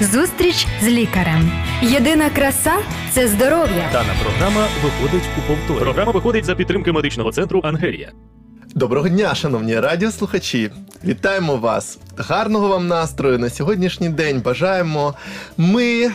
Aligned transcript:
Зустріч 0.00 0.66
з 0.82 0.88
лікарем. 0.88 1.52
Єдина 1.82 2.30
краса 2.30 2.72
це 3.10 3.28
здоров'я. 3.28 3.88
Дана 3.92 4.12
програма 4.22 4.66
виходить 4.82 5.28
у 5.38 5.40
повтор. 5.48 5.78
Програма 5.84 6.12
виходить 6.12 6.44
за 6.44 6.54
підтримки 6.54 6.92
медичного 6.92 7.32
центру 7.32 7.60
Ангелія. 7.64 8.12
Доброго 8.74 9.08
дня, 9.08 9.34
шановні 9.34 9.80
радіослухачі! 9.80 10.70
Вітаємо 11.04 11.56
вас! 11.56 11.98
Гарного 12.16 12.68
вам 12.68 12.88
настрою 12.88 13.38
на 13.38 13.50
сьогоднішній 13.50 14.08
день. 14.08 14.40
Бажаємо 14.40 15.14
ми, 15.56 15.84
е, 16.02 16.12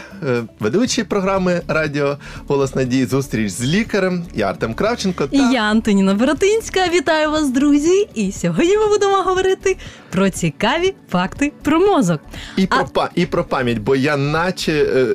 ведучі 0.60 1.04
програми 1.04 1.62
Радіо 1.68 2.18
Голос 2.48 2.76
Надії, 2.76 3.06
зустріч 3.06 3.52
з 3.52 3.64
лікарем. 3.64 4.26
Я 4.36 4.50
Артем 4.50 4.74
Кравченко. 4.74 5.28
І 5.32 5.38
я 5.38 5.62
Антоніна 5.62 6.14
Боротинська. 6.14 6.80
Вітаю 6.94 7.32
вас, 7.32 7.50
друзі! 7.50 8.08
І 8.14 8.32
сьогодні 8.32 8.78
ми 8.78 8.88
будемо 8.88 9.16
говорити 9.16 9.78
про 10.10 10.30
цікаві 10.30 10.94
факти 11.12 11.52
про 11.64 11.80
мозок. 11.80 12.22
І 12.58 12.68
про 12.68 12.86
па 12.86 13.10
і 13.16 13.26
про 13.26 13.44
пам'ять, 13.44 13.78
бо 13.78 13.96
я 13.96 14.18
наче 14.18 14.72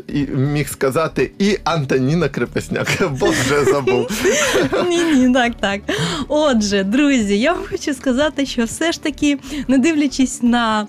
е, 0.09 0.27
міг 0.37 0.69
сказати 0.69 1.31
і 1.39 1.59
Антоніна 1.65 2.29
Крепесняк, 2.29 2.89
бо 3.21 3.27
вже 3.27 3.65
забув. 3.65 4.11
Ні, 4.89 5.05
ні, 5.05 5.35
так, 5.35 5.53
так. 5.61 5.81
Отже, 6.29 6.85
друзі, 6.85 7.39
я 7.39 7.53
вам 7.53 7.63
хочу 7.71 7.95
сказати, 7.95 8.47
що 8.47 8.65
все 8.65 8.93
ж 8.93 9.03
таки, 9.03 9.39
не 9.69 9.79
дивлячись 9.79 10.43
на 10.43 10.83
е, 10.83 10.87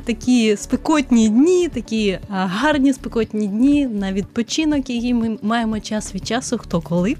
такі 0.00 0.56
спекотні 0.56 1.28
дні, 1.28 1.68
такі 1.68 2.08
е, 2.08 2.20
гарні 2.30 2.92
спекотні 2.92 3.46
дні 3.46 3.86
на 3.86 4.12
відпочинок, 4.12 4.90
який 4.90 5.14
ми 5.14 5.38
маємо 5.42 5.80
час 5.80 6.14
від 6.14 6.26
часу, 6.26 6.58
хто 6.58 6.80
коли. 6.80 7.16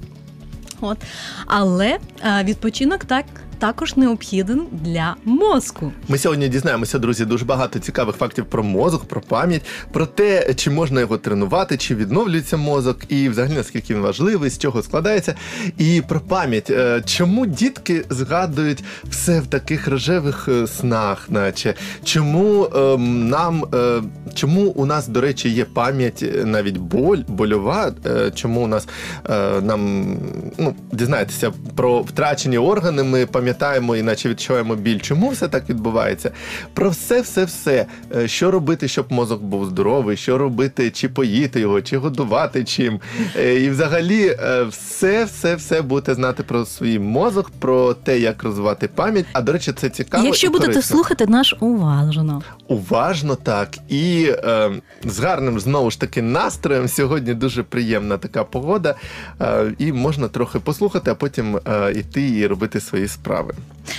От. 0.80 0.98
Але 1.47 1.98
е, 2.25 2.45
відпочинок 2.45 3.05
так 3.05 3.25
також 3.64 3.96
необхіден 3.96 4.62
для 4.73 5.16
мозку. 5.24 5.92
Ми 6.09 6.18
сьогодні 6.18 6.48
дізнаємося, 6.48 6.98
друзі, 6.98 7.24
дуже 7.24 7.45
багато 7.45 7.78
цікавих 7.78 8.16
фактів 8.16 8.45
про 8.45 8.62
мозок, 8.62 9.05
про 9.05 9.20
пам'ять, 9.20 9.62
про 9.92 10.06
те, 10.06 10.55
чи 10.55 10.70
можна 10.70 11.00
його 11.00 11.18
тренувати, 11.18 11.77
чи 11.77 11.95
відновлюється 11.95 12.56
мозок, 12.56 12.98
і 13.08 13.28
взагалі 13.28 13.52
наскільки 13.52 13.94
він 13.94 14.00
важливий, 14.00 14.50
з 14.50 14.58
чого 14.58 14.83
складається. 14.83 15.34
І 15.78 16.02
про 16.08 16.20
пам'ять. 16.20 16.70
Е, 16.70 17.02
чому 17.06 17.47
дітки 17.47 18.05
згадують 18.11 18.84
все 19.05 19.41
в 19.41 19.47
таких 19.47 19.89
рожевих 19.89 20.48
е, 20.48 20.67
снах, 20.67 21.30
наче 21.30 21.74
чому 22.05 22.69
ем, 22.74 23.28
нам, 23.28 23.64
е, 23.74 24.02
чому 24.34 24.61
у 24.61 24.86
нас, 24.86 25.08
до 25.08 25.20
речі, 25.20 25.48
є 25.48 25.64
пам'ять 25.64 26.24
навіть 26.44 26.77
боль, 26.77 27.19
больова, 27.28 27.92
чому 28.34 28.61
у 28.61 28.67
нас 28.67 28.89
нам 29.62 30.06
ну, 30.58 30.74
дізнаєтеся 30.92 31.52
про 31.77 32.00
втрачені 32.02 32.58
органи, 32.58 33.02
ми 33.02 33.27
пам'ятаємо 33.27 33.53
пам'ятаємо, 33.55 33.97
іначе 33.97 34.28
відчуваємо 34.28 34.74
біль. 34.74 34.98
Чому 34.98 35.28
все 35.30 35.48
так 35.48 35.69
відбувається? 35.69 36.30
Про 36.74 36.91
все, 36.91 37.20
все, 37.20 37.44
все, 37.44 37.86
що 38.27 38.50
робити, 38.50 38.88
щоб 38.88 39.12
мозок 39.12 39.42
був 39.42 39.66
здоровий, 39.66 40.16
що 40.16 40.38
робити, 40.38 40.91
чи 40.91 41.08
поїти 41.08 41.61
його, 41.61 41.83
чи 41.83 41.98
годувати 41.98 42.64
чим. 42.64 43.00
Е, 43.36 43.55
і 43.55 43.70
взагалі, 43.70 44.36
все, 44.69 45.24
все, 45.24 45.55
все 45.55 45.83
будете 45.83 46.14
знати 46.14 46.42
про 46.42 46.66
свій 46.66 46.98
мозок, 46.98 47.50
про 47.58 47.94
те, 47.94 48.19
як 48.19 48.42
розвивати 48.42 48.88
пам'ять. 48.88 49.27
А 49.33 49.41
до 49.41 49.52
речі, 49.52 49.72
це 49.72 49.89
цікаво. 49.89 50.24
Якщо 50.24 50.46
і 50.46 50.50
будете 50.50 50.72
корисно. 50.72 50.96
слухати 50.96 51.27
наш 51.27 51.55
уважно. 51.61 52.42
Уважно 52.68 53.34
так. 53.34 53.68
І 53.89 54.30
е, 54.30 54.70
з 55.05 55.18
гарним 55.20 55.61
знову 55.61 55.91
ж 55.91 56.00
таки 56.00 56.22
настроєм. 56.22 56.89
Сьогодні 56.89 57.34
дуже 57.34 57.62
приємна 57.62 58.18
така 58.18 58.44
погода. 58.44 58.94
Е, 59.41 59.72
і 59.78 59.92
можна 59.92 60.28
трохи 60.28 60.58
послухати, 60.58 61.11
а 61.11 61.14
потім 61.14 61.56
е, 61.56 61.92
йти 61.92 62.39
і 62.39 62.46
робити 62.46 62.80
свої 62.80 63.08
справи. 63.08 63.33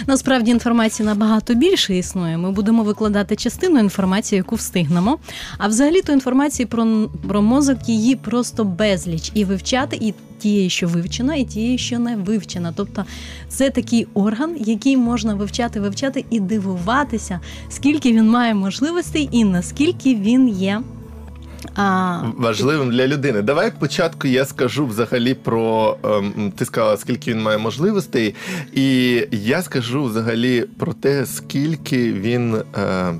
Насправді 0.07 0.51
інформації 0.51 1.05
набагато 1.05 1.53
більше 1.53 1.97
існує. 1.97 2.37
Ми 2.37 2.51
будемо 2.51 2.83
викладати 2.83 3.35
частину 3.35 3.79
інформації, 3.79 4.37
яку 4.37 4.55
встигнемо. 4.55 5.17
А 5.57 5.67
взагалі 5.67 6.01
то 6.01 6.13
інформації 6.13 6.65
про, 6.65 7.09
про 7.27 7.41
мозок 7.41 7.89
її 7.89 8.15
просто 8.15 8.63
безліч 8.63 9.31
і 9.33 9.45
вивчати 9.45 9.97
і. 10.01 10.13
Тієї, 10.39 10.69
що 10.69 10.87
вивчена, 10.87 11.35
і 11.35 11.43
тієї, 11.43 11.77
що 11.77 11.99
не 11.99 12.15
вивчена. 12.15 12.73
Тобто 12.75 13.05
це 13.47 13.69
такий 13.69 14.07
орган, 14.13 14.55
який 14.59 14.97
можна 14.97 15.33
вивчати, 15.35 15.79
вивчати 15.79 16.25
і 16.29 16.39
дивуватися, 16.39 17.39
скільки 17.69 18.13
він 18.13 18.29
має 18.29 18.53
можливостей 18.53 19.29
і 19.31 19.43
наскільки 19.43 20.15
він 20.15 20.49
є 20.49 20.81
а... 21.75 22.21
важливим 22.37 22.91
для 22.91 23.07
людини. 23.07 23.41
Давай 23.41 23.71
спочатку 23.77 24.27
я 24.27 24.45
скажу 24.45 24.85
взагалі 24.85 25.33
про 25.33 25.97
ем, 26.03 26.53
ти 26.57 26.65
сказала, 26.65 26.97
скільки 26.97 27.31
він 27.31 27.41
має 27.41 27.57
можливостей, 27.57 28.35
і 28.73 29.13
я 29.31 29.61
скажу 29.61 30.03
взагалі 30.03 30.65
про 30.77 30.93
те, 30.93 31.25
скільки 31.25 32.13
він 32.13 32.55
е, 32.55 33.13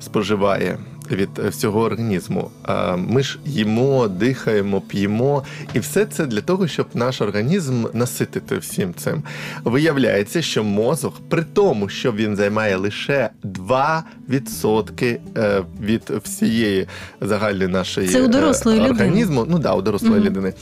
споживає 0.00 0.78
від 1.12 1.38
всього 1.38 1.80
організму. 1.80 2.50
Ми 2.96 3.22
ж 3.22 3.38
їмо, 3.44 4.08
дихаємо, 4.08 4.80
п'ємо, 4.80 5.44
і 5.74 5.78
все 5.78 6.04
це 6.06 6.26
для 6.26 6.40
того, 6.40 6.68
щоб 6.68 6.86
наш 6.94 7.20
організм 7.20 7.84
наситити 7.92 8.58
всім 8.58 8.94
цим. 8.94 9.22
Виявляється, 9.64 10.42
що 10.42 10.64
мозок, 10.64 11.14
при 11.28 11.44
тому, 11.52 11.88
що 11.88 12.12
він 12.12 12.36
займає 12.36 12.76
лише 12.76 13.30
2% 13.44 15.18
е, 15.38 15.62
від 15.80 16.02
всієї 16.24 16.86
загальної 17.20 17.68
нашої 17.68 18.08
це 18.08 18.22
у 18.22 18.28
дорослої 18.28 18.80
організму, 18.80 19.40
людини. 19.40 19.56
ну 19.56 19.58
да, 19.58 19.74
у 19.74 19.82
дорослої 19.82 20.14
mm-hmm. 20.14 20.24
людини, 20.24 20.52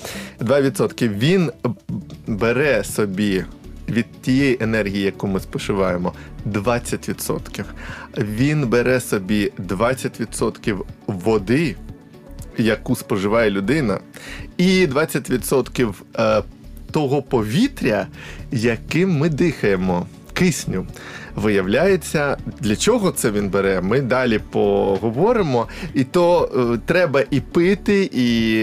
2% 0.41 1.19
він 1.19 1.50
бере 2.27 2.84
собі 2.84 3.44
від 3.88 4.06
тієї 4.22 4.59
енергії, 4.60 5.03
яку 5.03 5.27
ми 5.27 5.41
споживаємо, 5.41 6.12
20%. 6.47 7.65
Він 8.19 8.69
бере 8.69 9.00
собі 9.00 9.53
20% 9.59 10.81
води, 11.06 11.77
яку 12.59 12.97
споживає 12.97 13.50
людина, 13.50 13.99
і 14.56 14.87
20% 14.87 15.94
е, 16.19 16.43
того 16.91 17.22
повітря, 17.22 18.06
яким 18.53 19.19
ми 19.19 19.28
дихаємо. 19.28 20.06
Кисню. 20.34 20.87
Виявляється, 21.34 22.37
для 22.60 22.77
чого 22.77 23.10
це 23.10 23.31
він 23.31 23.49
бере? 23.49 23.81
Ми 23.81 24.00
далі 24.00 24.41
поговоримо. 24.50 25.69
І 25.94 26.04
то 26.04 26.50
е, 26.75 26.78
треба 26.87 27.22
і 27.31 27.41
пити, 27.41 28.10
і 28.12 28.60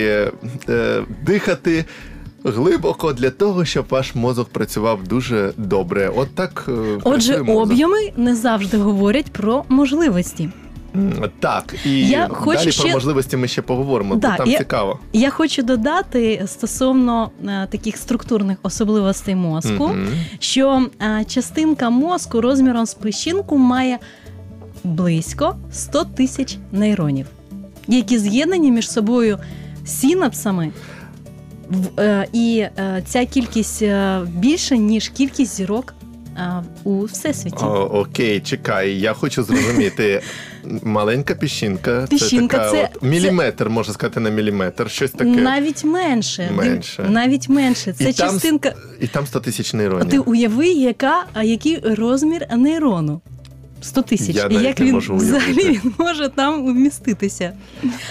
е, 0.70 1.03
дихати 1.25 1.86
глибоко 2.44 3.13
для 3.13 3.29
того, 3.29 3.66
щоб 3.66 3.85
ваш 3.90 4.16
мозок 4.16 4.50
працював 4.50 5.03
дуже 5.03 5.53
добре. 5.57 6.12
От 6.16 6.35
так 6.35 6.66
е, 6.68 7.00
отже, 7.03 7.40
об'єми 7.40 8.12
не 8.18 8.35
завжди 8.35 8.78
говорять 8.78 9.31
про 9.31 9.63
можливості. 9.69 10.50
Так, 11.40 11.75
і 11.85 12.07
я 12.07 12.19
далі 12.19 12.31
хочу 12.34 12.81
про 12.81 12.91
можливості 12.91 13.38
ми 13.38 13.47
ще 13.47 13.62
поговоримо, 13.62 14.16
да, 14.16 14.31
бо 14.31 14.38
там 14.38 14.47
я, 14.47 14.57
цікаво. 14.57 15.00
Я 15.13 15.29
хочу 15.29 15.63
додати 15.63 16.44
стосовно 16.47 17.31
а, 17.46 17.50
е, 17.50 17.68
таких 17.72 17.97
структурних 17.97 18.58
особливостей 18.63 19.35
мозку, 19.35 19.84
mm 19.84 20.08
що 20.40 20.88
а, 21.00 21.06
е, 21.06 21.25
частинка 21.25 21.90
мозку 21.90 22.41
розміром 22.41 22.85
з 22.85 22.94
пищинку 22.94 23.58
має 23.58 24.00
близько 24.84 25.56
100 25.72 26.03
тисяч 26.03 26.58
нейронів, 26.72 27.25
які 27.88 28.19
з'єднані 28.19 28.72
між 28.72 28.91
собою 28.91 29.38
синапсами 29.85 30.72
і 32.34 32.58
е, 32.59 33.04
ця 33.08 33.26
кількість 33.26 33.82
е, 33.82 34.22
більша, 34.36 34.76
ніж 34.76 35.09
кількість 35.09 35.56
зірок 35.56 35.94
у 36.84 37.04
всесвіті. 37.04 37.66
О, 37.66 37.90
Окей, 37.94 38.40
чекай, 38.40 39.00
я 39.00 39.14
хочу 39.14 39.44
зрозуміти. 39.44 40.22
Маленька 40.84 41.36
піщинка, 41.36 42.08
піщинка 42.09 42.58
це, 42.58 42.64
така 42.64 42.72
це 42.72 42.90
от, 42.96 43.04
міліметр, 43.04 43.64
це... 43.64 43.70
можна 43.70 43.94
сказати, 43.94 44.20
на 44.20 44.30
міліметр. 44.30 44.90
Щось 44.90 45.12
таке. 45.12 45.30
Навіть 45.30 45.84
менше. 45.84 46.52
менше. 46.56 47.06
Навіть 47.09 47.50
менше. 47.50 47.94
Це 47.94 48.09
і 48.09 48.14
частинка. 48.14 48.70
Там, 48.70 48.80
і 49.00 49.08
там 49.08 49.28
100 49.28 49.40
тисяч 49.40 49.74
нейронів. 49.74 50.09
Ти 50.09 50.20
уяви, 50.20 50.68
яка, 50.68 51.26
який 51.44 51.80
розмір 51.80 52.48
нейрону. 52.58 53.22
100 53.81 54.02
тисяч. 54.02 54.36
Я 54.36 54.46
і 54.46 54.64
як 54.64 54.80
він 54.80 54.94
можу 54.94 55.16
взагалі 55.16 55.69
він 55.84 55.94
може 55.97 56.30
там 56.30 56.66
вміститися? 56.66 57.53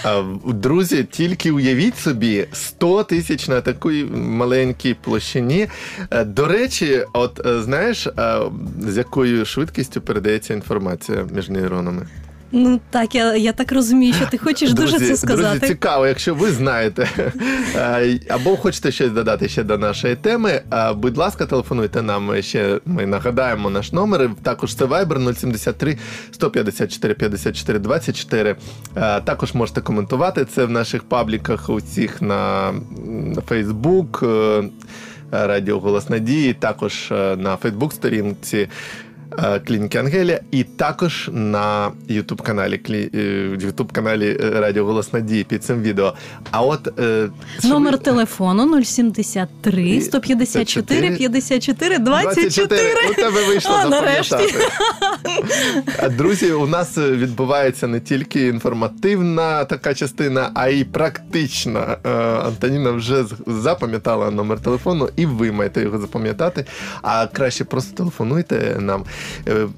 А, 0.03 0.23
Друзі, 0.45 1.07
тільки 1.11 1.51
уявіть 1.51 1.97
собі 1.97 2.47
100 2.51 3.03
тисяч 3.03 3.47
на 3.47 3.61
такій 3.61 4.05
маленькій 4.15 4.93
площині. 4.93 5.67
Е, 6.11 6.23
до 6.23 6.47
речі, 6.47 7.05
от 7.13 7.45
е, 7.45 7.61
знаєш, 7.61 8.07
з 8.79 8.97
якою 8.97 9.45
швидкістю 9.45 10.01
передається 10.01 10.53
інформація 10.53 11.27
між 11.35 11.49
нейронами? 11.49 12.07
Ну 12.51 12.79
так, 12.89 13.15
я 13.15 13.35
я 13.35 13.53
так 13.53 13.71
розумію, 13.71 14.13
що 14.13 14.25
ти 14.25 14.37
хочеш 14.37 14.73
друзі, 14.73 14.93
дуже 14.93 15.07
це 15.07 15.17
сказати. 15.17 15.59
Друзі, 15.59 15.73
цікаво, 15.73 16.07
якщо 16.07 16.35
ви 16.35 16.51
знаєте 16.51 17.07
або 18.29 18.57
хочете 18.57 18.91
щось 18.91 19.11
додати 19.11 19.49
ще 19.49 19.63
до 19.63 19.77
нашої 19.77 20.15
теми. 20.15 20.61
Будь 20.95 21.17
ласка, 21.17 21.45
телефонуйте 21.45 22.01
нам 22.01 22.41
ще. 22.41 22.79
Ми 22.85 23.05
нагадаємо 23.05 23.69
наш 23.69 23.91
номер. 23.91 24.29
Також 24.43 24.75
це 24.75 24.85
Viber 24.85 25.35
073 25.35 25.97
154 26.31 27.13
54 27.13 27.79
24. 27.79 28.55
Також 29.23 29.53
можете 29.53 29.81
коментувати 29.81 30.45
це 30.45 30.65
в 30.65 30.69
наших 30.69 31.03
пабліках 31.03 31.69
усіх 31.69 32.21
на 32.21 32.73
Facebook, 33.47 34.25
е, 34.25 34.69
Радіо 35.31 35.79
Голос 35.79 36.09
Надії, 36.09 36.53
також 36.53 37.11
е, 37.11 37.35
на 37.35 37.57
Фейсбук-сторінці. 37.57 38.67
Е, 39.39 39.59
клініки 39.59 39.97
Ангелія, 39.97 40.39
і 40.51 40.63
також 40.63 41.29
на 41.33 41.91
Ютуб 42.07 42.41
каналі 42.41 42.81
Ютуб 43.61 43.91
каналі 43.91 44.37
Радіо 44.53 44.85
Голос 44.85 45.13
Надії 45.13 45.43
під 45.43 45.63
цим 45.63 45.81
відео. 45.81 46.13
А 46.51 46.61
от 46.61 46.99
е, 46.99 47.29
номер 47.63 47.97
телефону 47.97 48.83
073 48.83 50.01
154 50.01 51.15
54 51.17 51.97
24. 51.99 52.81
У 53.11 53.13
тебе 53.13 53.47
вийшло 53.47 53.75
А, 53.81 53.89
нарешті. 53.89 54.29
запам'ятати. 54.29 56.15
Друзі, 56.17 56.51
у 56.51 56.67
нас 56.67 56.97
відбувається 56.97 57.87
не 57.87 57.99
тільки 57.99 58.47
інформативна 58.47 59.65
така 59.65 59.93
частина, 59.93 60.51
а 60.53 60.67
й 60.67 60.83
практична. 60.83 61.97
Е, 62.05 62.09
Антоніна 62.47 62.91
вже 62.91 63.25
запам'ятала 63.47 64.31
номер 64.31 64.59
телефону, 64.59 65.09
і 65.15 65.25
ви 65.25 65.51
маєте 65.51 65.81
його 65.81 65.99
запам'ятати. 65.99 66.65
А 67.01 67.27
краще 67.27 67.63
просто 67.65 67.97
телефонуйте 67.97 68.75
нам 68.79 69.01
е, 69.01 69.05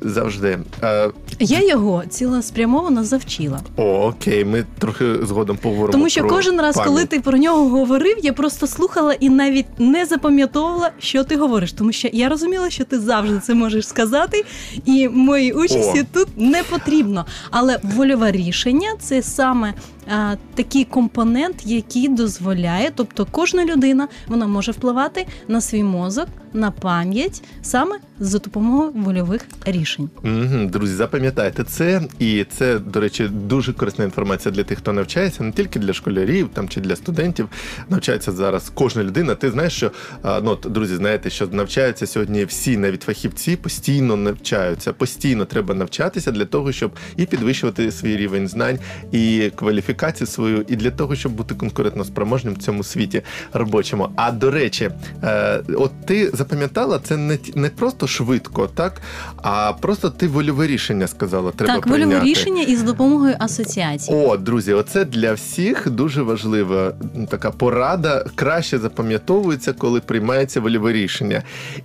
завжди. 0.02 0.60
Е, 0.84 1.10
Я 1.40 1.68
його 1.68 2.04
цілеспрямовано 2.10 3.04
завчила. 3.04 3.60
О, 3.78 3.84
окей, 4.08 4.46
ми 4.46 4.66
трохи 4.80 5.06
згодом 5.26 5.58
поговоримо. 5.58 5.92
Тому 5.92 6.10
що 6.10 6.22
про 6.22 6.30
кожен 6.30 6.62
раз, 6.62 6.76
пам'ять. 6.76 6.88
коли 6.94 7.06
ти 7.06 7.20
про 7.20 7.38
нього 7.38 7.70
говорив, 7.70 8.18
я 8.24 8.34
просто 8.34 8.68
слухала 8.68 9.14
і 9.14 9.30
навіть 9.30 9.66
не 9.80 10.06
запам'ятовувала, 10.06 10.92
що 11.00 11.24
ти 11.24 11.36
говориш. 11.38 11.74
Тому 11.74 11.92
що 11.92 12.10
я 12.14 12.30
розуміла, 12.30 12.70
що 12.70 12.84
ти 12.84 13.00
завжди 13.00 13.40
це 13.40 13.54
можеш 13.54 13.88
сказати, 13.88 14.46
і 14.86 15.10
моїй 15.10 15.52
участі 15.52 16.02
О. 16.02 16.06
тут 16.14 16.28
не 16.38 16.64
потрібно. 16.64 17.26
Але 17.52 17.80
вольове 17.84 18.32
рішення 18.32 18.90
це 19.00 19.22
саме 19.22 19.74
а, 20.08 20.36
такий 20.56 20.86
компонент, 20.86 21.56
який 21.66 22.08
дозволяє, 22.08 22.92
тобто 22.96 23.28
кожна 23.32 23.66
людина 23.66 24.08
вона 24.28 24.48
може 24.48 24.72
впливати 24.72 25.26
на 25.48 25.62
свій 25.62 25.84
мозок, 25.84 26.28
на 26.54 26.72
пам'ять 26.72 27.44
саме 27.62 27.96
за 28.20 28.40
допомогою 28.40 28.92
вольових 28.92 29.46
рішень. 29.66 30.10
Угу, 30.24 30.66
друзі, 30.66 30.94
запам'ятайте 30.94 31.64
це, 31.64 32.02
і 32.20 32.46
це, 32.58 32.80
до 32.80 33.00
речі, 33.00 33.28
дуже 33.28 33.74
корисна 33.74 34.06
інформація 34.06 34.52
для 34.52 34.64
тих, 34.64 34.78
хто 34.78 34.94
навчається, 34.94 35.44
не 35.44 35.52
тільки 35.52 35.80
для 35.80 35.94
школярів 35.94 36.50
там 36.54 36.70
чи 36.70 36.82
для 36.82 36.96
студентів. 36.96 37.50
Навчається 37.90 38.32
зараз 38.32 38.72
кожна 38.74 39.04
людина. 39.04 39.36
Ти 39.36 39.52
знаєш, 39.52 39.74
що 39.74 39.92
ну, 40.24 40.56
друзі, 40.56 40.96
знаєте, 40.96 41.30
що 41.30 41.48
навчаються 41.48 42.08
сьогодні 42.08 42.46
всі, 42.46 42.78
навіть 42.78 43.02
фахівці, 43.02 43.56
постійно 43.56 44.16
навчаються. 44.16 44.94
Постійно 44.94 45.46
треба 45.46 45.74
навчатися 45.74 46.32
для 46.32 46.46
того, 46.46 46.72
щоб 46.72 46.92
і 47.18 47.26
підвищувати 47.26 47.92
свій 47.92 48.18
рівень 48.18 48.48
знань, 48.48 48.80
і 49.12 49.52
кваліфікацію 49.56 49.93
свою, 50.26 50.66
і 50.68 50.76
для 50.76 50.92
того, 50.92 51.16
щоб 51.16 51.32
бути 51.32 51.56
конкурентноспроможним 51.56 52.54
в 52.54 52.58
цьому 52.58 52.84
світі 52.84 53.22
робочому. 53.54 54.10
А 54.16 54.32
до 54.32 54.52
речі, 54.52 54.90
е, 55.24 55.62
от 55.78 55.92
ти 56.06 56.30
запам'ятала, 56.34 57.00
це 57.04 57.18
не 57.18 57.38
не 57.56 57.70
просто 57.70 58.08
швидко, 58.08 58.68
так 58.68 59.02
а 59.38 59.74
просто 59.74 60.10
ти 60.10 60.28
вольове 60.28 60.68
рішення 60.68 61.08
сказала. 61.08 61.52
Треба 61.52 61.74
так, 61.74 61.84
прийняти. 61.84 62.06
вольове 62.06 62.26
рішення 62.26 62.62
із 62.62 62.84
допомогою 62.84 63.36
асоціації. 63.40 64.18
О, 64.18 64.38
друзі, 64.38 64.74
оце 64.74 65.06
для 65.06 65.34
всіх 65.34 65.90
дуже 65.90 66.22
важлива 66.22 66.94
така 67.30 67.52
порада. 67.52 68.26
Краще 68.36 68.80
запам'ятовується, 68.80 69.74
коли 69.74 70.00
приймається 70.00 70.62
вольове 70.62 70.94
рішення. 70.94 71.44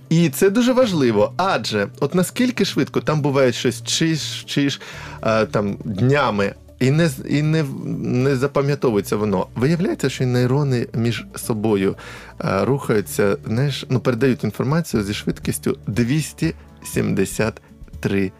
І 0.09 0.29
це 0.29 0.49
дуже 0.49 0.73
важливо, 0.73 1.33
адже 1.37 1.87
от 1.99 2.15
наскільки 2.15 2.65
швидко 2.65 3.01
там 3.01 3.21
буває 3.21 3.51
щось 3.51 3.83
чиш, 3.83 4.43
чиш 4.43 4.81
е, 5.23 5.45
там 5.45 5.77
днями. 5.85 6.53
І 6.79 6.91
не 6.91 7.09
і 7.29 7.41
не, 7.41 7.65
не 7.99 8.35
запам'ятовується 8.35 9.15
воно. 9.15 9.47
Виявляється, 9.55 10.09
що 10.09 10.25
нейрони 10.25 10.87
між 10.93 11.25
собою 11.35 11.95
е, 12.41 12.65
рухаються, 12.65 13.37
знаєш, 13.45 13.85
ну 13.89 13.99
передають 13.99 14.43
інформацію 14.43 15.03
зі 15.03 15.13
швидкістю 15.13 15.77
273 15.87 18.31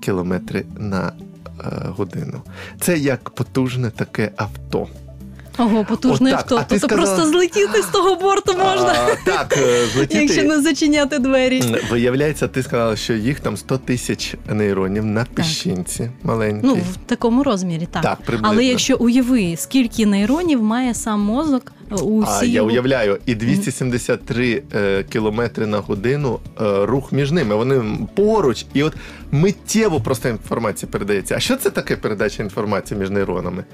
кілометри 0.00 0.64
на 0.78 1.08
е, 1.08 1.12
годину. 1.86 2.42
Це 2.80 2.98
як 2.98 3.30
потужне 3.30 3.90
таке 3.90 4.30
авто. 4.36 4.88
Ого, 5.58 5.84
потужний 5.84 6.32
От, 6.32 6.38
авто. 6.38 6.56
А 6.56 6.62
Тобто 6.68 6.86
сказала- 6.86 7.14
просто 7.16 7.30
злетіти 7.30 7.82
з 7.82 7.86
того 7.86 8.14
борту 8.16 8.52
можна, 8.52 8.94
А, 9.08 9.16
так, 9.24 9.56
е, 9.58 9.86
злетіти. 9.94 10.22
якщо 10.22 10.42
не 10.44 10.60
зачиняти 10.62 11.18
двері. 11.18 11.62
Виявляється, 11.90 12.48
ти 12.48 12.62
сказала, 12.62 12.96
що 12.96 13.12
їх 13.14 13.40
там 13.40 13.56
100 13.56 13.78
тисяч 13.78 14.34
нейронів 14.52 15.04
на 15.04 15.24
піщинці 15.34 16.10
маленькій. 16.22 16.66
Ну, 16.66 16.74
в 16.74 16.96
такому 17.06 17.42
розмірі, 17.42 17.88
так. 17.90 18.02
Так, 18.02 18.18
приблизно. 18.20 18.48
Але 18.48 18.64
якщо 18.64 18.96
уяви, 18.96 19.54
скільки 19.58 20.06
нейронів 20.06 20.62
має 20.62 20.94
сам 20.94 21.20
мозок 21.20 21.72
а 22.26 22.44
я 22.44 22.62
уявляю, 22.62 23.18
і 23.26 23.34
273 23.34 24.62
е, 24.74 25.02
кілометри 25.02 25.66
на 25.66 25.78
годину 25.78 26.38
е, 26.60 26.86
рух 26.86 27.12
між 27.12 27.32
ними. 27.32 27.54
Вони 27.54 27.98
поруч, 28.14 28.66
і 28.74 28.82
от 28.82 28.92
миттєво 29.30 30.00
просто 30.00 30.28
інформація 30.28 30.92
передається. 30.92 31.34
А 31.36 31.40
що 31.40 31.56
це 31.56 31.70
таке 31.70 31.96
передача 31.96 32.42
інформації 32.42 33.00
між 33.00 33.10
нейронами? 33.10 33.64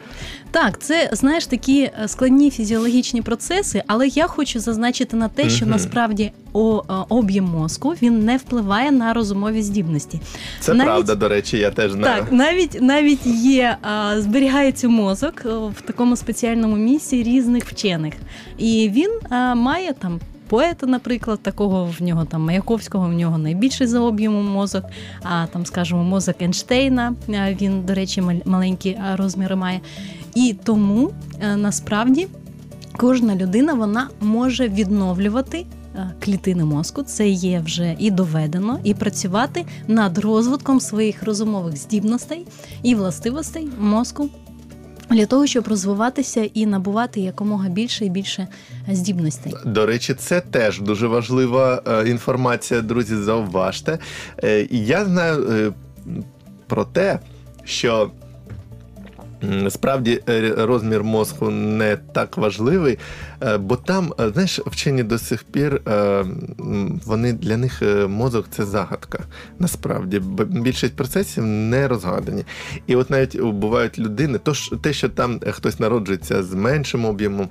Так, 0.51 0.79
це 0.79 1.11
знаєш 1.13 1.47
такі 1.47 1.83
е, 1.83 2.09
складні 2.09 2.51
фізіологічні 2.51 3.23
процеси, 3.23 3.83
але 3.87 4.09
я 4.09 4.27
хочу 4.27 4.61
зазначити 4.61 5.17
на 5.17 5.29
те, 5.29 5.51
що 5.51 5.65
угу. 5.65 5.75
насправді 5.75 6.33
об'єм 7.09 7.45
мозку 7.45 7.95
він 8.03 8.25
не 8.25 8.37
впливає 8.37 8.91
на 8.91 9.13
розумові 9.13 9.63
здібності. 9.63 10.21
Це 10.61 10.75
Навіть- 10.75 10.87
правда, 10.91 11.15
до 11.15 11.29
речі, 11.29 11.59
я 11.59 11.71
теж 11.71 11.93
знаю. 11.93 12.21
Так, 12.23 12.33
навіть 12.33 12.79
навіть 12.83 13.27
є 13.45 13.77
а, 13.83 14.21
зберігається 14.21 14.89
мозок 14.89 15.45
в 15.45 15.81
такому 15.87 16.17
спеціальному 16.17 16.77
місці 16.77 17.23
різних 17.23 17.65
вчених, 17.65 18.15
і 18.59 18.91
він 18.95 19.11
а, 19.31 19.55
має 19.55 19.93
там. 19.93 20.21
Поета, 20.49 20.87
наприклад, 20.87 21.41
такого 21.43 21.91
в 21.99 22.03
нього 22.03 22.25
там 22.25 22.43
Маяковського, 22.45 23.09
в 23.09 23.13
нього 23.13 23.39
найбільший 23.39 23.87
за 23.87 24.01
об'ємом 24.01 24.47
мозок. 24.47 24.85
А 25.23 25.47
там, 25.47 25.67
скажімо, 25.67 26.05
мозок 26.05 26.35
Ейнштейна, 26.43 27.15
він, 27.61 27.83
до 27.87 27.95
речі, 27.95 28.23
мал- 28.23 28.43
маленькі 28.45 28.99
розміри 29.17 29.57
має. 29.57 29.81
І 30.35 30.57
тому 30.65 31.11
е, 31.43 31.57
насправді 31.57 32.27
кожна 32.97 33.37
людина 33.37 33.75
вона 33.75 34.09
може 34.21 34.69
відновлювати 34.69 35.59
е, 35.59 35.65
клітини 36.21 36.65
мозку. 36.65 37.03
Це 37.03 37.29
є 37.29 37.61
вже 37.61 37.97
і 37.99 38.11
доведено, 38.11 38.81
і 38.85 38.95
працювати 38.95 39.65
над 39.89 40.19
розвитком 40.19 40.81
своїх 40.81 41.23
розумових 41.23 41.77
здібностей 41.77 42.47
і 42.83 42.95
властивостей 42.95 43.69
мозку. 43.79 44.29
Для 45.11 45.27
того, 45.27 45.47
щоб 45.47 45.69
розвиватися 45.69 46.49
і 46.55 46.67
набувати 46.67 47.21
якомога 47.21 47.69
більше 47.69 48.05
і 48.05 48.11
більше 48.11 48.49
здібностей. 48.89 49.55
До 49.65 49.87
речі, 49.87 50.15
це 50.15 50.41
теж 50.41 50.81
дуже 50.81 51.07
важлива 51.07 51.83
е, 51.87 52.09
інформація, 52.09 52.81
друзі. 52.81 53.17
Зауважте. 53.17 53.99
Е, 54.45 54.67
я 54.71 55.05
знаю 55.05 55.49
е, 55.51 55.73
про 56.67 56.85
те, 56.85 57.19
що. 57.65 58.11
Справді 59.69 60.21
е, 60.29 60.55
розмір 60.59 61.05
мозку 61.05 61.51
не 61.51 61.97
так 61.97 62.37
важливий, 62.37 62.99
е, 63.43 63.59
бо 63.59 63.77
там, 63.77 64.15
е, 64.21 64.31
знаєш, 64.31 64.61
вчені 64.67 65.03
до 65.03 65.19
сих 65.19 65.45
пір 65.45 65.81
вони 67.07 67.33
для 67.33 67.57
них 67.57 67.83
мозок 68.09 68.47
це 68.51 68.65
загадка. 68.65 69.19
Насправді, 69.59 70.23
більшість 70.39 70.97
процесів 70.97 71.45
не 71.45 71.89
розгадані. 71.89 72.45
І 72.87 72.97
от 72.97 73.11
навіть 73.11 73.41
бувають 73.41 73.99
людини, 73.99 74.39
то 74.39 74.53
те, 74.83 74.93
що 74.93 75.09
там 75.09 75.41
хтось 75.51 75.81
народжується 75.81 76.43
з 76.43 76.55
меншим 76.55 77.05
об'ємом 77.05 77.49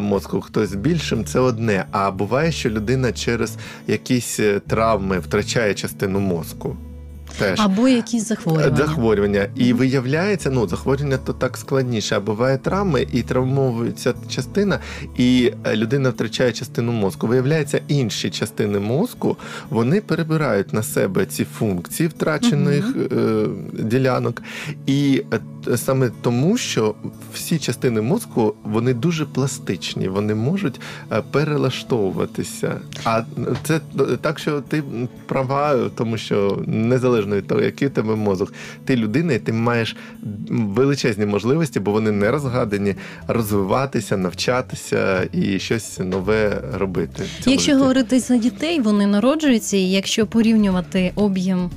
мозку, 0.00 0.40
хтось 0.40 0.70
з 0.70 0.74
більшим, 0.74 1.24
це 1.24 1.40
одне. 1.40 1.84
А 1.90 2.10
буває, 2.10 2.52
що 2.52 2.70
людина 2.70 3.12
через 3.12 3.56
якісь 3.86 4.40
травми 4.66 5.18
втрачає 5.18 5.74
частину 5.74 6.20
мозку. 6.20 6.76
Теж. 7.38 7.60
Або 7.60 7.88
якісь 7.88 8.28
захворювання. 8.28 8.76
Захворювання. 8.76 9.46
І 9.56 9.72
виявляється, 9.72 10.50
ну 10.50 10.68
захворювання 10.68 11.16
то 11.16 11.32
так 11.32 11.56
складніше. 11.56 12.16
А 12.16 12.20
буває 12.20 12.58
травми, 12.58 13.06
і 13.12 13.22
травмовується 13.22 14.14
частина, 14.28 14.78
і 15.16 15.52
е, 15.64 15.76
людина 15.76 16.10
втрачає 16.10 16.52
частину 16.52 16.92
мозку. 16.92 17.26
Виявляється, 17.26 17.80
інші 17.88 18.30
частини 18.30 18.78
мозку 18.78 19.36
вони 19.70 20.00
перебирають 20.00 20.72
на 20.72 20.82
себе 20.82 21.26
ці 21.26 21.44
функції 21.44 22.08
втрачених 22.08 22.96
е, 23.12 23.46
ділянок. 23.72 24.42
І 24.86 25.22
е, 25.32 25.40
саме 25.76 26.10
тому, 26.22 26.56
що 26.56 26.94
всі 27.34 27.58
частини 27.58 28.00
мозку 28.00 28.54
вони 28.64 28.94
дуже 28.94 29.26
пластичні, 29.26 30.08
вони 30.08 30.34
можуть 30.34 30.80
е, 31.12 31.22
перелаштовуватися. 31.30 32.80
А 33.04 33.22
це 33.62 33.80
так, 34.20 34.38
що 34.38 34.60
ти 34.60 34.82
права, 35.26 35.90
тому 35.94 36.18
що 36.18 36.62
незалежно 36.66 37.36
від 37.36 37.46
того, 37.46 37.60
який 37.60 37.88
у 37.88 37.90
тебе 37.90 38.16
мозок. 38.16 38.52
Ти 38.84 38.96
людина, 38.96 39.32
і 39.32 39.38
ти 39.38 39.52
маєш 39.52 39.96
величезні 40.50 41.26
можливості, 41.26 41.80
бо 41.80 41.92
вони 41.92 42.10
не 42.10 42.30
розгадані, 42.30 42.94
розвиватися, 43.28 44.16
навчатися 44.16 45.28
і 45.32 45.58
щось 45.58 45.98
нове 45.98 46.62
робити. 46.74 47.22
Якщо 47.46 47.72
житті. 47.72 47.82
говорити 47.82 48.20
за 48.20 48.36
дітей, 48.36 48.80
вони 48.80 49.06
народжуються, 49.06 49.76
і 49.76 49.90
якщо 49.90 50.26
порівнювати 50.26 51.12
об'єм 51.14 51.70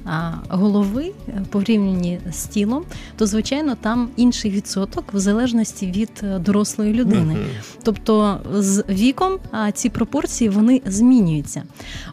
голови 0.50 1.12
е, 1.27 1.46
порівняні 1.50 2.19
з 2.31 2.43
тілом, 2.43 2.84
то 3.17 3.25
звичайно 3.25 3.75
там 3.81 4.09
інший 4.15 4.51
відсоток 4.51 5.13
в 5.13 5.19
залежності 5.19 5.91
від 5.91 6.12
е, 6.24 6.39
дорослої 6.39 6.93
людини. 6.93 7.33
Мгм. 7.33 7.45
Тобто 7.83 8.39
з 8.53 8.83
віком 8.89 9.39
а, 9.51 9.71
ці 9.71 9.89
пропорції 9.89 10.50
вони 10.50 10.81
змінюються. 10.86 11.63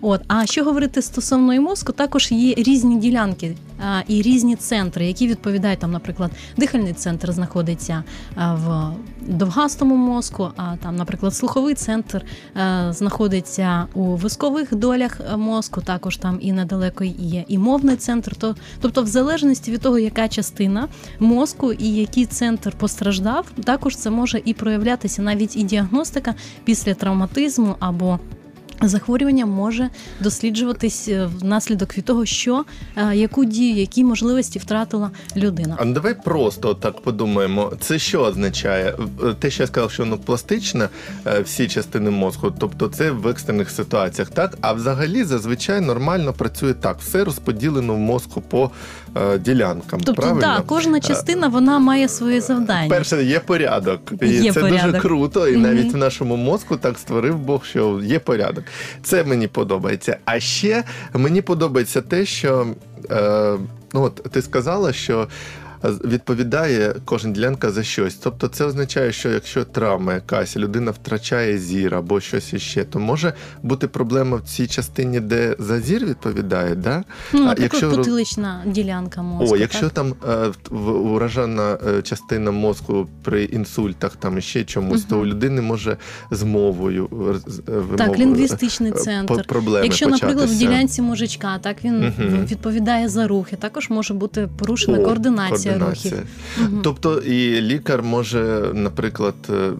От 0.01 0.21
а 0.29 0.47
що 0.47 0.65
говорити 0.65 1.03
стосовно 1.03 1.55
і 1.55 1.61
мозку, 1.61 1.93
також 1.93 2.33
є 2.33 2.55
різні 2.55 2.97
ділянки 2.97 3.57
а, 3.87 4.01
і 4.09 4.23
різні 4.23 4.57
центри, 4.57 5.07
які 5.07 5.29
відповідають 5.29 5.79
там, 5.79 5.93
наприклад, 5.93 6.31
дихальний 6.57 6.93
центр 6.93 7.33
знаходиться 7.33 8.05
в 8.37 8.91
довгастому 9.29 9.97
мозку, 9.97 10.51
а 10.57 10.77
там, 10.77 10.97
наприклад, 10.97 11.35
слуховий 11.35 11.75
центр 11.75 12.25
а, 12.55 12.93
знаходиться 12.93 13.87
у 13.95 14.17
вискових 14.17 14.75
долях 14.75 15.21
е, 15.21 15.37
мозку. 15.37 15.81
Також 15.81 16.17
там 16.17 16.39
і 16.41 16.53
недалеко 16.53 17.05
є 17.05 17.45
і 17.49 17.59
мовний 17.59 17.97
центр. 17.97 18.37
То, 18.37 18.57
тобто, 18.81 19.03
в 19.03 19.07
залежності 19.07 19.71
від 19.71 19.81
того, 19.81 19.99
яка 19.99 20.29
частина 20.29 20.89
мозку 21.21 21.56
і 21.73 21.95
який 21.95 22.27
центр 22.27 22.73
постраждав, 22.73 23.47
також 23.65 23.97
це 23.97 24.11
може 24.11 24.43
і 24.45 24.55
проявлятися 24.55 25.23
навіть 25.23 25.57
і 25.57 25.63
діагностика 25.63 26.35
після 26.65 26.95
травматизму 26.95 27.77
або. 27.79 28.19
Захворювання 28.83 29.47
може 29.47 29.89
досліджуватись 30.21 31.09
е, 31.09 31.29
внаслідок 31.41 31.99
від 31.99 32.05
того, 32.05 32.25
що 32.25 32.65
е, 32.97 33.17
яку 33.17 33.45
дію, 33.45 33.77
які 33.77 34.05
можливості 34.05 34.59
втратила 34.59 35.11
людина. 35.37 35.77
А 35.79 35.85
ну 35.85 35.93
давай 35.93 36.23
просто 36.25 36.75
так 36.75 37.01
подумаємо. 37.01 37.73
Це 37.81 37.99
що 37.99 38.21
означає? 38.21 38.95
Е, 39.23 39.35
Те, 39.39 39.51
що 39.51 39.63
я 39.63 39.67
сказав, 39.67 39.91
що 39.91 40.03
воно 40.03 40.19
пластичне, 40.19 40.89
всі 41.45 41.69
частини 41.69 42.11
мозку, 42.11 42.53
тобто 42.59 42.89
це 42.89 43.11
в 43.11 43.29
екстрених 43.29 43.71
ситуаціях, 43.71 44.31
так? 44.31 44.59
А 44.61 44.73
взагалі 44.73 45.25
зазвичай 45.25 45.81
нормально 45.81 46.33
працює 46.33 46.75
так. 46.75 46.97
Все 47.01 47.25
розподілено 47.25 47.95
в 47.95 47.99
мозку 47.99 48.41
по 48.41 48.71
ділянкам. 49.41 50.01
Тобто, 50.05 50.23
правильно? 50.23 50.41
так, 50.41 50.67
кожна 50.67 51.01
частина 51.01 51.49
вона 51.49 51.79
має 51.79 52.09
своє 52.09 52.41
завдання. 52.41 52.91
Перше, 52.91 53.25
є 53.25 53.41
порядок, 53.41 54.01
і 54.23 54.29
Є 54.29 54.53
це 54.53 54.63
дуже 54.63 54.93
круто. 54.93 55.49
І 55.49 55.57
навіть 55.57 55.93
в 55.93 55.97
нашому 55.97 56.37
мозку 56.37 56.77
так 56.77 56.99
створив 56.99 57.39
Бог, 57.39 57.65
що 57.65 58.01
є 58.05 58.19
порядок. 58.19 58.65
Це 59.03 59.25
мені 59.25 59.49
подобається. 59.49 60.17
А 60.25 60.41
ще 60.41 60.85
мені 61.15 61.43
подобається 61.43 62.03
те, 62.03 62.27
що 62.27 62.67
е, 63.11 63.57
ну 63.93 64.03
от 64.03 64.15
ти 64.15 64.43
сказала, 64.43 64.93
що. 64.93 65.29
Відповідає 65.91 66.95
кожна 67.05 67.31
ділянка 67.31 67.71
за 67.71 67.83
щось. 67.83 68.15
Тобто 68.15 68.49
це 68.49 68.65
означає, 68.65 69.13
що 69.13 69.29
якщо 69.29 69.65
травма 69.65 70.15
якась, 70.15 70.57
людина 70.57 70.91
втрачає 70.91 71.59
зір 71.59 71.95
або 71.95 72.21
щось 72.21 72.53
іще, 72.53 72.85
то 72.85 72.99
може 72.99 73.33
бути 73.63 73.89
проблема 73.89 74.37
в 74.37 74.43
цій 74.43 74.67
частині, 74.67 75.21
де 75.21 75.57
за 75.59 75.81
зір 75.81 76.07
відповідає, 76.07 76.75
да? 76.75 77.05
Ну, 77.33 77.47
А 77.49 77.63
якщо 77.63 77.91
потилична 77.91 78.63
ділянка 78.67 79.23
мозку. 79.23 79.55
О, 79.55 79.59
якщо 79.59 79.89
так? 79.89 79.93
там 79.93 80.15
е, 80.73 80.77
уражена 80.87 81.79
е, 81.89 82.03
частина 82.03 82.51
мозку 82.51 83.09
при 83.23 83.45
інсультах, 83.45 84.17
там 84.17 84.41
ще 84.41 84.65
чомусь, 84.65 85.05
то 85.05 85.21
у 85.21 85.27
людини 85.27 85.63
може 85.63 85.97
з 86.31 86.43
мовою 86.43 87.09
е, 87.69 87.97
так, 87.97 88.19
лінгвістичний 88.19 88.93
центр. 88.93 89.45
проблеми 89.47 89.85
Якщо, 89.85 90.09
наприклад, 90.09 90.49
в 90.51 90.59
ділянці 90.59 91.03
мужичка, 91.03 91.59
так 91.59 91.85
він 91.85 91.97
Мгм. 91.97 92.47
відповідає 92.47 93.09
за 93.09 93.29
рухи, 93.29 93.57
також 93.57 93.91
може 93.91 94.15
бути 94.15 94.49
порушена 94.59 94.99
О, 94.99 95.05
координація, 95.05 95.49
координація. 95.49 95.76
Рухів. 95.79 96.13
Мгм. 96.61 96.81
Тобто 96.83 97.19
і 97.19 97.61
лікар 97.61 98.03
може, 98.03 98.71
наприклад, 98.75 99.35
е, 99.51 99.53
е, 99.53 99.73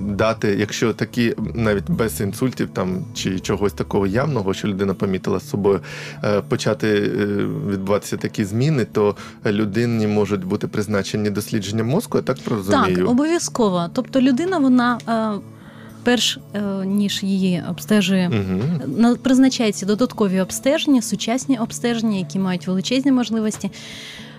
дати, 0.00 0.56
якщо 0.58 0.92
такі 0.92 1.34
навіть 1.54 1.90
без 1.90 2.20
інсультів 2.20 2.68
там 2.72 3.04
чи 3.14 3.40
чогось 3.40 3.72
такого 3.72 4.06
явного, 4.06 4.54
що 4.54 4.68
людина 4.68 4.94
помітила 4.94 5.40
з 5.40 5.48
собою, 5.48 5.80
е, 6.24 6.40
почати 6.40 7.00
відбуватися 7.70 8.16
такі 8.16 8.44
зміни, 8.44 8.84
то 8.84 9.16
людині 9.46 10.06
можуть 10.06 10.44
бути 10.44 10.68
призначені 10.68 11.30
дослідження 11.30 11.84
мозку, 11.84 12.18
я 12.18 12.22
так 12.22 12.38
розумію. 12.50 12.96
Так, 12.96 13.08
обов'язково. 13.08 13.86
Тобто 13.92 14.20
людина, 14.20 14.58
вона 14.58 14.98
перш 16.06 16.38
ніж 16.84 17.22
її 17.22 17.62
обстежує. 17.70 18.28
Угу. 18.28 19.16
Призначаються 19.16 19.86
додаткові 19.86 20.40
обстеження, 20.40 21.02
сучасні 21.02 21.58
обстеження, 21.58 22.18
які 22.18 22.38
мають 22.38 22.66
величезні 22.66 23.12
можливості. 23.12 23.70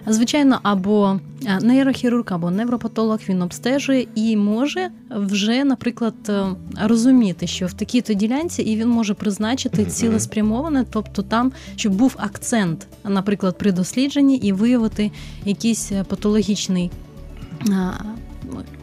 Звичайно, 0.10 0.60
або 0.64 1.20
е, 1.46 1.60
нейрохірург, 1.62 2.26
або 2.30 2.52
невропатолог 2.52 3.20
він 3.30 3.42
обстежує 3.42 4.08
і 4.16 4.38
може 4.38 4.90
вже, 5.10 5.64
наприклад, 5.64 6.14
е, 6.30 6.46
розуміти, 6.82 7.48
що 7.48 7.66
в 7.66 7.74
такій-то 7.74 8.14
ділянці, 8.14 8.62
і 8.62 8.76
він 8.76 8.90
може 8.90 9.14
призначити 9.14 9.86
цілеспрямоване, 9.86 10.86
тобто 10.92 11.22
там, 11.22 11.52
щоб 11.76 11.94
був 11.94 12.16
акцент, 12.18 12.88
наприклад, 13.04 13.58
при 13.58 13.72
дослідженні, 13.72 14.36
і 14.36 14.52
виявити 14.52 15.12
якийсь 15.46 15.92
е, 15.92 16.04
патологічний 16.04 16.92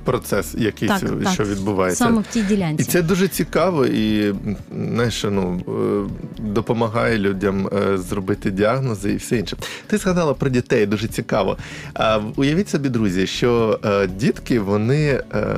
Процес 0.05 0.55
якийсь, 0.55 0.91
Так, 0.91 1.01
так. 1.01 1.35
що 1.35 1.45
відбувається. 1.45 2.05
саме 2.05 2.21
в 2.21 2.27
тій 2.27 2.43
ділянці. 2.43 2.83
І 2.83 2.87
це 2.87 3.03
дуже 3.03 3.29
цікаво 3.29 3.87
і 3.87 4.35
знаєш, 4.73 5.25
ну, 5.31 5.61
е, 5.69 6.43
допомагає 6.43 7.19
людям 7.19 7.69
е, 7.69 7.99
зробити 7.99 8.51
діагнози 8.51 9.13
і 9.13 9.17
все 9.17 9.37
інше. 9.37 9.57
Ти 9.87 9.99
згадала 9.99 10.35
про 10.35 10.51
дітей, 10.51 10.87
дуже 10.87 11.09
цікаво. 11.09 11.57
А 11.95 12.21
уявіть 12.37 12.69
собі, 12.69 12.89
друзі, 12.89 13.27
що 13.27 13.81
е, 13.85 14.07
дітки 14.07 14.61
вони 14.61 15.07
е, 15.07 15.57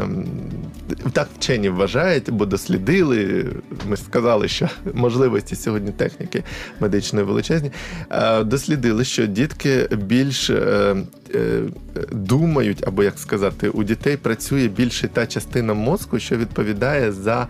так 1.12 1.28
вчені 1.38 1.68
вважають, 1.68 2.30
бо 2.30 2.46
дослідили. 2.46 3.46
Ми 3.88 3.96
сказали, 3.96 4.48
що 4.48 4.68
можливості 4.94 5.56
сьогодні 5.56 5.92
техніки 5.92 6.42
медичної 6.80 7.26
величезні. 7.26 7.70
Дослідили, 8.44 9.04
що 9.04 9.26
дітки 9.26 9.88
більш 9.92 10.50
думають, 12.12 12.88
або 12.88 13.02
як 13.02 13.18
сказати, 13.18 13.68
у 13.68 13.84
дітей 13.84 14.16
працює 14.36 14.68
більше 14.68 15.08
та 15.08 15.26
частина 15.26 15.74
мозку, 15.74 16.18
що 16.18 16.36
відповідає 16.36 17.12
за 17.12 17.46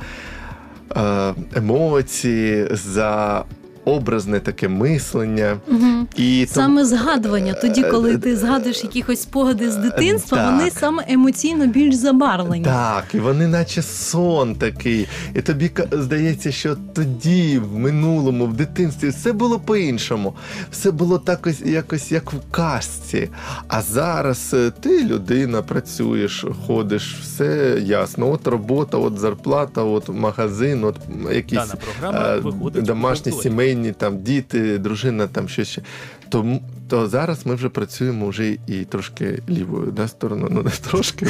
е, 0.97 1.35
емоції, 1.55 2.69
за 2.71 3.45
образне 3.87 4.41
таке 4.41 4.69
мислення. 4.69 5.57
Угу. 5.69 6.07
І 6.17 6.47
Саме 6.51 6.85
згадування, 6.85 7.55
тоді, 7.55 7.83
коли 7.83 8.19
ти 8.19 8.37
згадуєш 8.37 8.85
якісь 8.85 9.21
спогади 9.21 9.71
з 9.71 9.77
дитинства, 9.77 10.39
Так. 10.39 10.53
вони 10.53 10.71
саме 10.71 11.05
емоційно 11.09 11.67
більш 11.67 11.95
забарвлені. 11.95 12.65
Так, 12.65 13.05
і 13.15 13.19
вони 13.19 13.49
наче 13.49 13.83
сон 13.83 14.55
такий. 14.55 15.09
І 15.35 15.41
тобі 15.41 15.71
здається, 15.93 16.53
що 16.53 16.77
тоді, 16.95 17.59
в 17.59 17.79
минулому, 17.79 18.47
в 18.47 18.53
дитинстві, 18.53 19.09
все 19.09 19.33
було 19.33 19.59
по-іншому. 19.59 20.35
Все 20.71 20.91
було 20.91 21.19
так 21.19 21.47
ось, 21.47 21.61
якось 21.61 22.13
як 22.13 22.33
в 22.33 22.37
казці. 22.51 23.29
А 23.69 23.83
зараз 23.83 24.51
е, 24.55 24.73
ти 24.81 25.05
людина, 25.05 25.63
працюєш, 25.63 26.45
ходиш, 26.67 27.17
все 27.23 27.79
ясно. 27.83 28.33
От 28.33 28.47
робота, 28.47 28.99
от 28.99 29.19
зарплата, 29.19 29.83
от 29.83 30.09
магазин, 30.09 30.85
от 30.85 30.97
якісь 31.33 31.59
Дана 31.59 31.75
програма 31.75 32.29
е, 32.29 32.39
виходить 32.39 32.85
домашні, 32.85 33.33
повторі. 33.33 33.53
Сімейні, 33.77 33.93
там 33.93 34.19
діти, 34.23 34.79
дружина, 34.79 35.27
там 35.27 35.49
щось 35.49 35.69
ще. 35.69 35.83
Тому 36.29 36.63
то 36.89 37.09
зараз 37.09 37.47
ми 37.47 37.55
вже 37.55 37.69
працюємо 37.69 38.29
вже 38.29 38.57
і 38.67 38.85
трошки 38.89 39.43
лівою 39.49 39.93
да, 39.93 40.09
стороною. 40.09 40.49
Ну 40.51 40.63
не 40.63 40.71
трошки. 40.71 41.27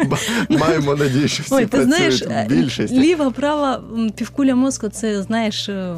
Маємо 0.50 0.94
надію, 0.94 1.28
що 1.28 1.42
всі 1.42 1.54
Ой, 1.54 1.62
ти 1.62 1.68
працюють 1.68 2.24
знаєш, 2.24 2.78
е, 2.80 2.86
ліва, 2.90 3.30
права 3.30 3.82
півкуля 4.14 4.54
мозку, 4.54 4.88
це 4.88 5.22
знаєш, 5.22 5.68
е, 5.68 5.96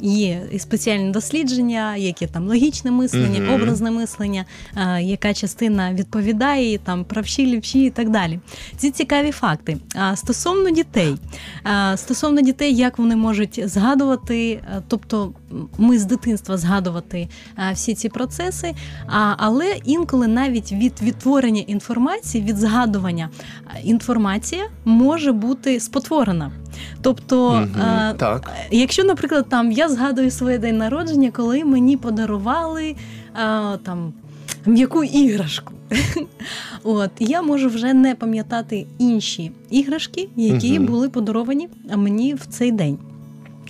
є 0.00 0.42
і 0.52 0.58
спеціальні 0.58 1.10
дослідження, 1.10 1.96
яке 1.96 2.26
там 2.26 2.48
логічне 2.48 2.90
мислення, 2.90 3.40
Мгм. 3.40 3.54
образне 3.54 3.90
мислення, 3.90 4.44
е, 4.76 5.02
яка 5.02 5.34
частина 5.34 5.92
відповідає, 5.92 6.78
там 6.78 7.04
правші, 7.04 7.46
лівші 7.46 7.84
і 7.84 7.90
так 7.90 8.10
далі. 8.10 8.40
Ці 8.76 8.90
цікаві 8.90 9.32
факти. 9.32 9.76
А 9.94 10.16
стосовно 10.16 10.70
дітей, 10.70 11.16
а, 11.62 11.96
стосовно 11.96 12.40
дітей, 12.40 12.74
як 12.74 12.98
вони 12.98 13.16
можуть 13.16 13.68
згадувати, 13.68 14.60
тобто 14.88 15.32
ми 15.78 15.98
з 15.98 16.04
дитинства 16.04 16.56
згадувати 16.56 17.28
всі 17.74 17.94
ці 17.94 18.08
процеси, 18.08 18.47
а, 19.06 19.34
але 19.38 19.76
інколи 19.84 20.26
навіть 20.26 20.72
від 20.72 21.02
відтворення 21.02 21.60
інформації, 21.60 22.44
від 22.44 22.56
згадування 22.56 23.28
е, 23.66 23.80
інформація 23.84 24.64
може 24.84 25.32
бути 25.32 25.80
спотворена. 25.80 26.52
Тобто, 27.02 27.50
Мгм, 27.52 27.80
е, 27.80 28.14
Так. 28.18 28.50
Якщо, 28.70 29.04
наприклад, 29.04 29.46
там 29.48 29.72
я 29.72 29.88
згадую 29.88 30.30
своє 30.30 30.58
день 30.58 30.78
народження, 30.78 31.30
коли 31.30 31.64
мені 31.64 31.96
подарували 31.96 32.96
а, 33.34 33.76
там 33.84 34.12
м'яку 34.66 35.04
іграшку. 35.04 35.72
От 36.84 37.10
я 37.18 37.42
можу 37.42 37.68
вже 37.68 37.94
не 37.94 38.14
пам'ятати 38.14 38.86
інші 38.98 39.52
іграшки, 39.70 40.28
які 40.36 40.78
Мгм. 40.78 40.86
були 40.86 41.08
подаровані 41.08 41.68
мені 41.96 42.34
в 42.34 42.46
цей 42.46 42.72
день. 42.72 42.98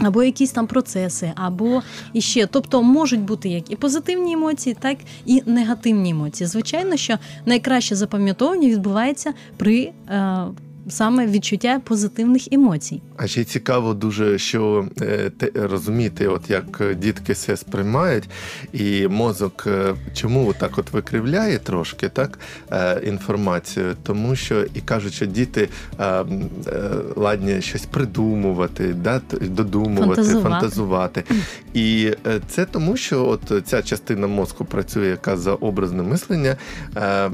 Або 0.01 0.23
якісь 0.23 0.51
там 0.51 0.67
процеси, 0.67 1.33
або 1.37 1.83
іще. 2.13 2.47
Тобто 2.47 2.83
можуть 2.83 3.21
бути 3.21 3.49
як 3.49 3.71
і 3.71 3.77
позитивні 3.77 4.33
емоції, 4.33 4.77
так 4.81 4.99
і 5.27 5.43
негативні 5.47 6.11
емоції. 6.11 6.49
Звичайно, 6.49 6.97
що 6.97 7.19
найкраще 7.47 7.97
запам'ятовування 7.97 8.69
відбувається 8.69 9.33
при 9.57 9.93
е, 10.09 10.45
саме 10.89 11.27
відчуття 11.27 11.81
позитивних 11.85 12.53
емоцій. 12.53 13.03
А 13.17 13.27
ще 13.27 13.41
й 13.41 13.45
цікаво 13.45 13.95
дуже, 13.95 14.39
що 14.39 14.89
е, 15.03 15.31
те, 15.31 15.51
розуміти, 15.55 16.29
от 16.29 16.51
як 16.51 16.83
дітки 16.99 17.33
все 17.33 17.57
сприймають, 17.57 18.29
і 18.73 19.09
мозок 19.09 19.65
е, 19.67 19.95
чому 20.15 20.53
так 20.53 20.79
от 20.79 20.93
викривляє 20.93 21.59
трошки 21.59 22.09
так 22.09 22.39
е, 22.73 23.01
інформацію, 23.07 23.97
тому 24.03 24.37
що 24.37 24.65
і 24.75 24.81
кажуть, 24.81 25.13
що 25.13 25.27
діти 25.27 25.69
е, 25.99 26.05
е, 26.05 26.25
ладні 27.17 27.63
щось 27.63 27.87
придумувати, 27.87 28.95
да, 28.95 29.21
додумувати, 29.41 30.23
Фантазувати. 30.23 30.49
фантазувати. 30.49 31.25
І 31.75 32.13
е, 32.27 32.41
це 32.49 32.65
тому, 32.65 32.97
що 32.97 33.29
от 33.29 33.67
ця 33.67 33.83
частина 33.83 34.27
мозку 34.27 34.65
працює, 34.65 35.07
яка 35.07 35.37
за 35.37 35.53
образне 35.53 36.03
мислення 36.03 36.57
е, 36.97 37.01
е, 37.03 37.31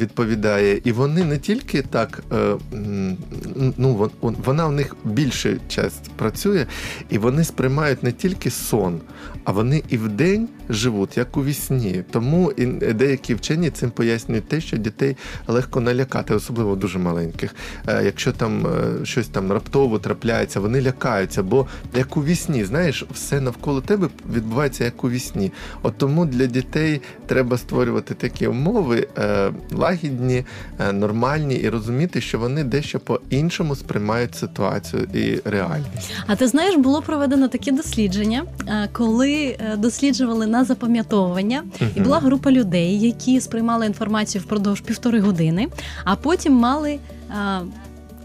відповідає, 0.00 0.80
і 0.84 0.92
вони 0.92 1.24
не 1.24 1.38
тільки 1.38 1.82
так, 1.82 2.22
е, 2.32 2.54
ну 2.72 3.94
вон- 3.94 4.10
вон- 4.20 4.36
вона 4.44 4.66
в 4.66 4.72
них 4.72 4.96
більше 5.04 5.56
часть 5.68 6.10
працює, 6.10 6.66
і 7.10 7.18
вони 7.18 7.44
сприймають 7.44 8.02
не 8.02 8.12
тільки 8.12 8.50
сон, 8.50 9.00
а 9.44 9.52
вони 9.52 9.82
і 9.88 9.96
вдень 9.96 10.48
живуть, 10.68 11.16
як 11.16 11.36
у 11.36 11.44
вісні. 11.44 12.04
Тому 12.10 12.52
і 12.56 12.66
деякі 12.66 13.34
вчені 13.34 13.70
цим 13.70 13.90
пояснюють 13.90 14.48
те, 14.48 14.60
що 14.60 14.76
дітей 14.76 15.16
легко 15.48 15.80
налякати, 15.80 16.34
особливо 16.34 16.76
дуже 16.76 16.98
маленьких. 16.98 17.54
Е, 17.88 18.02
Якщо 18.04 18.32
там 18.32 18.66
е, 18.66 19.04
щось 19.06 19.28
там 19.28 19.52
раптово 19.52 19.98
трапляється, 19.98 20.60
вони 20.60 20.82
лякаються, 20.82 21.42
бо 21.42 21.66
як 21.94 22.16
у 22.16 22.24
вісні, 22.24 22.64
знаєш, 22.64 23.04
все 23.14 23.40
навколо 23.40 23.80
тебе 23.80 24.08
відбувається 24.34 24.84
як 24.84 25.04
у 25.04 25.10
вісні. 25.10 25.52
От 25.82 25.98
тому 25.98 26.26
для 26.26 26.46
дітей 26.46 27.00
треба 27.26 27.58
створювати 27.58 28.14
такі 28.14 28.46
умови 28.46 29.06
е, 29.18 29.50
лагідні, 29.72 30.44
нормальні, 30.92 31.54
і 31.54 31.68
розуміти, 31.68 32.20
що 32.20 32.38
вони 32.38 32.59
дещо 32.64 33.00
по-іншому 33.00 33.76
сприймають 33.76 34.34
ситуацію 34.34 35.02
і 35.14 35.40
реальність. 35.44 36.12
А 36.26 36.36
ти 36.36 36.48
знаєш, 36.48 36.76
було 36.76 37.02
проведено 37.02 37.48
таке 37.48 37.72
дослідження, 37.72 38.44
е, 38.68 38.88
коли 38.92 39.56
е, 39.60 39.76
досліджували 39.76 40.46
на 40.46 40.64
запам'ятовування, 40.64 41.62
і 41.96 42.00
була 42.00 42.18
група 42.18 42.50
людей, 42.50 43.00
які 43.00 43.40
сприймали 43.40 43.86
інформацію 43.86 44.42
впродовж 44.42 44.80
півтори 44.80 45.20
години, 45.20 45.68
а 46.04 46.16
потім 46.16 46.52
мали. 46.52 46.98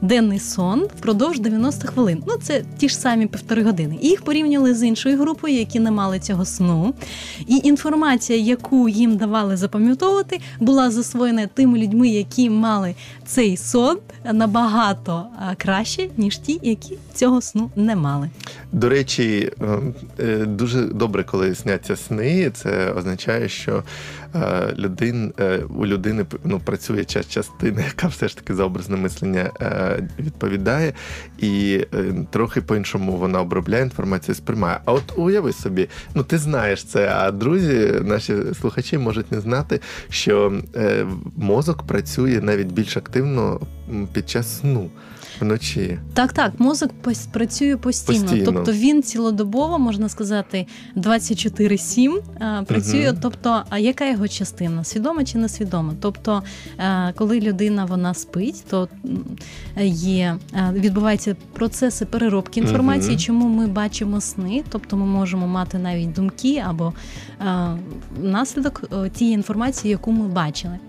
Денний 0.06 0.40
сон 0.40 0.88
впродовж 0.98 1.40
90 1.40 1.88
хвилин. 1.88 2.24
Ну, 2.28 2.34
це 2.42 2.64
ті 2.78 2.90
ж 2.90 2.98
самі 2.98 3.28
півтори 3.28 3.64
години. 3.64 3.98
І 4.02 4.08
їх 4.08 4.22
порівняли 4.22 4.74
з 4.74 4.84
іншою 4.84 5.18
групою, 5.18 5.56
які 5.56 5.80
не 5.80 5.92
мали 5.92 6.20
цього 6.20 6.46
сну. 6.46 6.94
І 7.48 7.62
інформація, 7.64 8.40
яку 8.40 8.90
їм 8.90 9.18
давали 9.18 9.58
запам'ятовувати, 9.58 10.40
була 10.60 10.92
засвоєна 10.92 11.48
тими 11.48 11.80
людьми, 11.80 12.08
які 12.08 12.50
мали 12.50 12.96
цей 13.26 13.58
сон 13.58 13.98
набагато 14.34 15.26
краще, 15.58 16.10
ніж 16.18 16.38
ті, 16.38 16.60
які 16.64 16.98
цього 17.14 17.42
сну 17.42 17.70
не 17.76 17.96
мали. 17.96 18.30
До 18.72 18.90
речі, 18.90 19.52
е, 19.62 19.80
е, 20.20 20.46
дуже 20.46 20.82
добре, 20.82 21.24
коли 21.24 21.56
сняться 21.56 21.96
сни. 21.96 22.52
Це 22.54 22.92
означає, 22.92 23.50
що 23.50 23.84
людин, 24.78 25.34
е, 25.40 25.58
у 25.58 25.86
людини 25.86 26.26
ну, 26.44 26.60
працює 26.60 27.06
частина, 27.06 27.82
яка 27.86 28.08
все 28.08 28.28
ж 28.28 28.38
таки 28.38 28.56
за 28.56 28.64
образне 28.64 28.98
мислення 28.98 29.52
е, 29.62 30.10
відповідає, 30.20 30.94
і 31.38 31.86
е, 31.94 32.14
трохи 32.32 32.62
по-іншому 32.62 33.12
вона 33.18 33.42
обробляє 33.42 33.84
інформацію, 33.84 34.36
сприймає. 34.36 34.80
А 34.86 34.94
от 34.94 35.14
уяви 35.18 35.54
собі, 35.54 35.90
ну 36.16 36.24
ти 36.24 36.38
знаєш 36.38 36.84
це, 36.84 37.10
а 37.16 37.32
друзі, 37.32 37.94
наші 38.02 38.36
слухачі 38.62 38.98
можуть 38.98 39.32
не 39.32 39.42
знати, 39.42 39.82
що 40.10 40.54
е, 40.76 41.06
мозок 41.38 41.84
працює 41.84 42.40
навіть 42.42 42.72
більш 42.72 42.98
активно 42.98 43.60
під 44.14 44.30
час 44.30 44.60
сну 44.60 44.90
вночі. 45.40 46.00
Так, 46.14 46.34
так, 46.34 46.60
мозок 46.60 46.92
працює 47.32 47.78
постійно. 47.78 48.22
Постійно. 48.22 48.46
Тобто 48.46 48.72
він 48.72 49.04
цілодобово, 49.04 49.80
можна 49.80 50.10
сказати, 50.10 50.68
24-7 50.96 52.66
працює. 52.66 53.08
Мгм. 53.12 53.18
Тобто, 53.22 53.64
а 53.70 53.80
яка 53.80 54.10
його 54.10 54.28
частина? 54.28 54.84
Свідома 54.84 55.24
чи 55.24 55.38
несвідома? 55.38 55.94
Тобто, 56.02 56.44
е, 56.80 57.14
коли 57.16 57.40
людина 57.40 57.86
вона 57.86 58.14
спить, 58.14 58.64
то 58.70 58.88
є 59.86 60.36
е, 60.54 60.72
відбуваються 60.74 61.36
процеси 61.54 62.06
переробки 62.06 62.60
інформації, 62.60 63.12
Мгм. 63.12 63.20
чому 63.20 63.48
ми 63.48 63.68
бачимо 63.68 64.22
сни, 64.22 64.64
тобто 64.70 64.98
ми 64.98 65.06
можемо 65.06 65.48
мати 65.48 65.78
навіть 65.78 66.14
думки 66.14 66.64
або 66.68 66.94
е, 67.42 67.68
наслідок 68.22 68.84
е, 69.06 69.10
тієї 69.10 69.36
інформації, 69.36 69.92
яку 69.92 70.12
ми 70.12 70.28
бачили. 70.28 70.80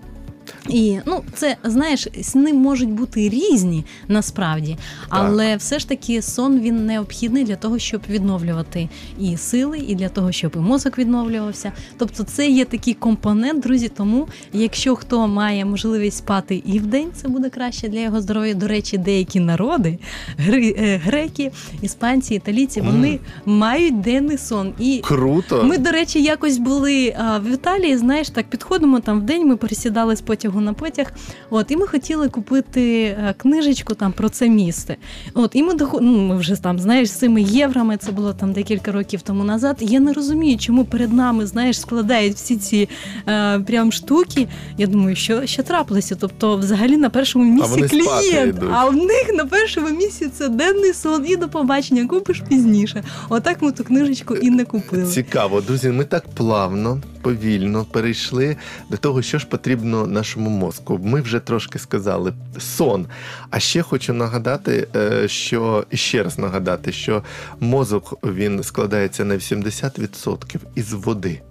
І 0.69 0.99
ну, 1.05 1.23
це 1.33 1.57
знаєш, 1.63 2.07
сни 2.21 2.53
можуть 2.53 2.89
бути 2.89 3.29
різні 3.29 3.85
насправді, 4.07 4.77
але 5.09 5.55
все 5.55 5.79
ж 5.79 5.89
таки 5.89 6.21
сон 6.21 6.59
він 6.59 6.85
необхідний 6.85 7.43
для 7.43 7.55
того, 7.55 7.79
щоб 7.79 8.01
відновлювати 8.09 8.89
і 9.19 9.37
сили, 9.37 9.77
і 9.87 9.95
для 9.95 10.09
того, 10.09 10.31
щоб 10.31 10.51
і 10.55 10.59
мозок 10.59 10.97
відновлювався. 10.97 11.71
Тобто, 11.97 12.23
це 12.23 12.47
є 12.47 12.65
такий 12.65 12.93
компонент, 12.93 13.63
друзі. 13.63 13.89
Тому, 13.89 14.27
якщо 14.53 14.95
хто 14.95 15.27
має 15.27 15.65
можливість 15.65 16.17
спати 16.17 16.63
і 16.65 16.79
вдень, 16.79 17.09
це 17.15 17.27
буде 17.27 17.49
краще 17.49 17.89
для 17.89 17.99
його 17.99 18.21
здоров'я. 18.21 18.53
До 18.53 18.67
речі, 18.67 18.97
деякі 18.97 19.39
народи, 19.39 19.99
гри, 20.37 20.75
е, 20.79 20.97
греки, 20.97 21.51
іспанці, 21.81 22.35
італійці, 22.35 22.81
вони 22.81 23.19
мають 23.45 24.01
денний 24.01 24.37
сон. 24.37 24.73
І 24.79 25.01
Круто! 25.03 25.63
ми, 25.63 25.77
до 25.77 25.91
речі, 25.91 26.23
якось 26.23 26.57
були 26.57 27.15
а, 27.17 27.39
в 27.39 27.53
Італії. 27.53 27.97
Знаєш, 27.97 28.29
так 28.29 28.45
підходимо 28.45 28.99
там 28.99 29.19
в 29.19 29.23
день. 29.23 29.47
Ми 29.47 29.55
пересідали 29.55 30.15
з 30.15 30.21
потягу 30.21 30.46
на 30.55 30.73
потяг. 30.73 31.11
От, 31.49 31.71
і 31.71 31.77
ми 31.77 31.87
хотіли 31.87 32.29
купити 32.29 33.03
е, 33.03 33.35
книжечку 33.37 33.93
там 33.93 34.11
про 34.11 34.29
це 34.29 34.49
місце. 34.49 34.95
От, 35.33 35.51
і 35.53 35.63
ми 35.63 35.73
доход... 35.73 36.01
ну, 36.03 36.21
ми 36.21 36.37
вже 36.37 36.55
там, 36.55 36.79
знаєш, 36.79 37.09
з 37.09 37.11
цими 37.11 37.41
єврами. 37.41 37.97
Це 37.97 38.11
було 38.11 38.33
там 38.33 38.53
декілька 38.53 38.91
років 38.91 39.21
тому 39.21 39.43
назад. 39.43 39.77
Я 39.79 39.99
не 39.99 40.13
розумію, 40.13 40.57
чому 40.57 40.85
перед 40.85 41.13
нами, 41.13 41.45
знаєш, 41.47 41.79
складають 41.79 42.35
всі 42.35 42.57
ці 42.57 42.89
е, 43.27 43.59
прям 43.59 43.91
штуки. 43.91 44.47
Я 44.77 44.87
думаю, 44.87 45.15
що, 45.15 45.45
що 45.45 45.63
трапилося? 45.63 46.15
Тобто, 46.19 46.57
взагалі 46.57 46.97
на 46.97 47.09
першому 47.09 47.45
місці 47.45 47.71
спати 47.71 47.87
клієнт, 47.87 48.55
а 48.73 48.85
в 48.85 48.95
них 48.95 49.31
на 49.33 49.45
першому 49.45 49.89
місці 49.89 50.29
це 50.37 50.49
денний 50.49 50.93
сон 50.93 51.25
і 51.27 51.35
до 51.35 51.49
побачення. 51.49 52.07
Купиш 52.07 52.43
пізніше. 52.49 53.03
Отак 53.29 53.61
ми 53.61 53.71
ту 53.71 53.83
книжечку 53.83 54.35
і 54.35 54.49
не 54.49 54.65
купили. 54.65 55.11
Цікаво, 55.11 55.61
друзі. 55.61 55.89
Ми 55.89 56.05
так 56.05 56.25
плавно, 56.35 57.01
повільно 57.27 57.85
перейшли 57.85 58.57
до 58.89 58.97
того, 58.97 59.21
що 59.21 59.39
ж 59.39 59.47
потрібно 59.47 60.07
нашому 60.07 60.49
мозку. 60.49 60.99
Ми 61.03 61.21
вже 61.21 61.39
трошки 61.39 61.79
сказали 61.79 62.33
сон. 62.59 63.05
А 63.49 63.59
ще 63.59 63.81
хочу 63.81 64.13
нагадати, 64.13 64.87
е, 64.95 65.27
що 65.27 65.85
ще 65.93 66.23
раз 66.23 66.39
нагадати, 66.39 66.91
що 66.91 67.23
мозок 67.59 68.13
він 68.23 68.63
складається 68.63 69.25
на 69.25 69.35
80% 69.35 70.59
із 70.75 70.93
води. 70.93 71.41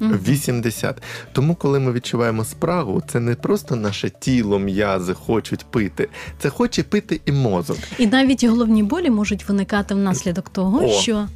Мгм. 0.00 0.18
80. 0.28 1.02
Тому, 1.32 1.54
коли 1.54 1.80
ми 1.80 1.92
відчуваємо 1.92 2.44
спрагу, 2.44 3.02
це 3.12 3.20
не 3.20 3.34
просто 3.34 3.76
наше 3.76 4.10
тіло, 4.10 4.58
м'язи 4.58 5.14
хочуть 5.14 5.64
пити, 5.70 6.08
це 6.38 6.48
хоче 6.48 6.82
пити 6.82 7.20
і 7.26 7.32
мозок. 7.32 7.78
І 7.98 8.06
навіть 8.06 8.44
головні 8.44 8.82
болі 8.82 9.10
можуть 9.10 9.48
виникати 9.48 9.94
внаслідок 9.94 10.48
того, 10.48 10.84
О. 10.84 10.88
що 10.88 11.28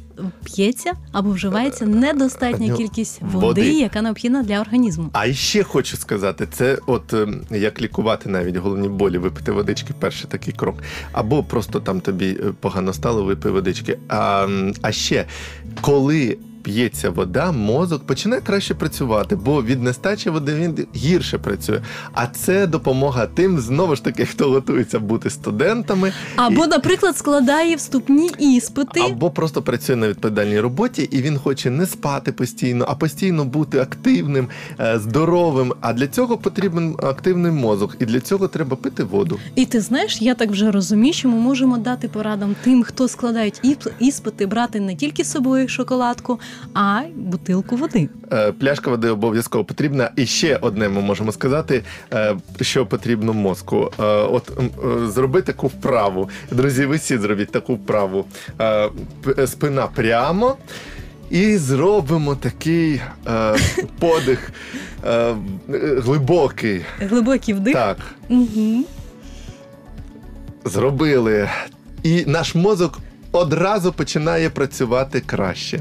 п'ється 0.43 0.93
або 1.11 1.29
вживається 1.31 1.85
недостатня 1.85 2.67
Ну, 2.69 2.77
кількість 2.77 3.21
води, 3.21 3.45
води. 3.45 3.73
яка 3.73 4.01
необхідна 4.01 4.43
для 4.43 4.61
організму. 4.61 5.09
А 5.13 5.33
ще 5.33 5.63
хочу 5.63 5.97
сказати, 5.97 6.47
це 6.51 6.77
от 6.87 7.13
ем, 7.13 7.41
як 7.51 7.81
лікувати 7.81 8.29
навіть 8.29 8.55
головні 8.55 8.89
болі, 8.89 9.17
випити 9.17 9.51
водички, 9.51 9.93
перший 9.99 10.29
такий 10.29 10.53
крок. 10.53 10.75
Або 11.11 11.43
просто 11.43 11.79
там 11.79 12.01
тобі 12.01 12.29
е, 12.29 12.53
погано 12.59 12.93
стало, 12.93 13.23
випий 13.23 13.51
водички. 13.51 13.97
А, 14.07 14.47
а 14.81 14.91
ще 14.91 15.25
коли. 15.81 16.37
П'ється 16.63 17.09
вода, 17.09 17.51
мозок 17.51 18.03
починає 18.03 18.41
краще 18.41 18.73
працювати, 18.73 19.35
бо 19.35 19.63
від 19.63 19.83
нестачі 19.83 20.29
води 20.29 20.55
він 20.55 20.87
гірше 20.95 21.37
працює. 21.37 21.81
А 22.13 22.27
це 22.27 22.67
допомога 22.67 23.27
тим, 23.27 23.59
знову 23.59 23.95
ж 23.95 24.03
таки, 24.03 24.25
хто 24.25 24.49
готується 24.51 24.99
бути 24.99 25.29
студентами, 25.29 26.11
Або, 26.35 26.67
наприклад, 26.67 27.17
складає 27.17 27.75
вступні 27.75 28.29
іспити. 28.39 29.01
або 29.01 29.31
просто 29.31 29.61
працює 29.61 29.95
на 29.95 30.07
відповідальній 30.07 30.59
роботі, 30.59 31.01
і 31.11 31.21
він 31.21 31.37
хоче 31.37 31.69
не 31.69 31.85
спати 31.85 32.31
постійно, 32.31 32.85
а 32.87 32.95
постійно 32.95 33.45
бути 33.45 33.79
активним, 33.79 34.47
е, 34.79 34.99
здоровим. 34.99 35.73
А 35.81 35.93
для 35.93 36.07
цього 36.07 36.37
потрібен 36.37 36.95
активний 37.03 37.51
мозок, 37.51 37.95
і 37.99 38.05
для 38.05 38.19
цього 38.19 38.47
треба 38.47 38.75
пити 38.77 39.03
воду. 39.03 39.39
І 39.55 39.65
ти 39.65 39.81
знаєш, 39.81 40.21
я 40.21 40.35
так 40.35 40.51
вже 40.51 40.71
розумію, 40.71 41.13
що 41.13 41.29
ми 41.29 41.35
можемо 41.35 41.77
дати 41.77 42.07
порадам 42.07 42.55
тим, 42.63 42.83
хто 42.83 43.07
складають 43.07 43.61
іспити, 43.99 44.45
брати 44.45 44.79
не 44.79 44.95
тільки 44.95 45.23
з 45.23 45.31
собою 45.31 45.67
шоколадку, 45.67 46.39
а 46.73 47.01
бутилку 47.15 47.75
води. 47.75 48.09
Е, 48.33 48.51
Пляшка 48.51 48.89
води 48.91 49.09
обов'язково 49.09 49.63
потрібна. 49.65 50.11
І 50.15 50.25
ще 50.25 50.57
одне 50.61 50.89
ми 50.89 51.01
можемо 51.01 51.31
сказати, 51.31 51.83
е, 52.13 52.35
що 52.61 52.85
потрібно 52.85 53.33
мозку. 53.33 53.91
Е, 53.99 54.03
От 54.05 54.51
зроби 55.05 55.41
таку 55.41 55.67
вправу. 55.67 56.29
Друзі, 56.51 56.85
ви 56.85 56.95
всі 56.95 57.17
зробіть 57.17 57.51
таку 57.51 57.75
вправу. 57.75 58.25
Спина 59.47 59.87
прямо. 59.95 60.57
І 61.29 61.57
зробимо 61.57 62.35
такий 62.35 63.01
е, 63.27 63.55
подих 63.99 64.51
е, 65.05 65.35
глибокий. 65.97 66.81
Глибокий 66.99 67.53
вдих. 67.53 67.73
Так, 67.73 67.97
Угу. 68.29 68.85
зробили. 70.65 71.49
І 72.03 72.23
наш 72.25 72.55
мозок 72.55 72.99
одразу 73.31 73.91
починає 73.93 74.49
працювати 74.49 75.19
краще. 75.25 75.79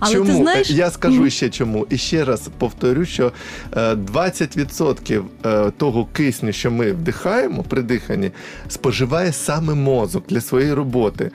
Але 0.00 0.12
чому? 0.12 0.26
ти 0.26 0.34
знаєш, 0.34 0.70
Я 0.70 0.90
скажу 0.90 1.30
ще 1.30 1.48
чому. 1.50 1.86
І 1.90 1.98
ще 1.98 2.24
раз 2.24 2.48
повторю, 2.58 3.04
що 3.04 3.32
е, 3.76 3.94
20% 3.94 5.22
е, 5.46 5.70
того 5.76 6.06
кисню, 6.12 6.52
що 6.52 6.70
ми 6.70 6.92
вдихаємо 6.92 7.62
при 7.62 7.82
диханні, 7.82 8.30
споживає 8.68 9.32
саме 9.32 9.74
мозок 9.74 10.24
для 10.28 10.40
своєї 10.40 10.74
роботи. 10.74 11.30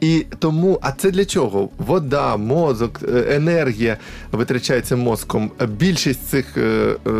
І 0.00 0.26
тому, 0.38 0.78
а 0.82 0.92
це 0.92 1.10
для 1.10 1.24
чого? 1.24 1.68
Вода, 1.78 2.36
мозок, 2.36 3.00
е, 3.02 3.24
енергія 3.30 3.96
витрачається 4.32 4.96
мозком. 4.96 5.50
Більшість 5.68 6.28
цих 6.28 6.56
е, 6.56 6.60
е, 7.06 7.10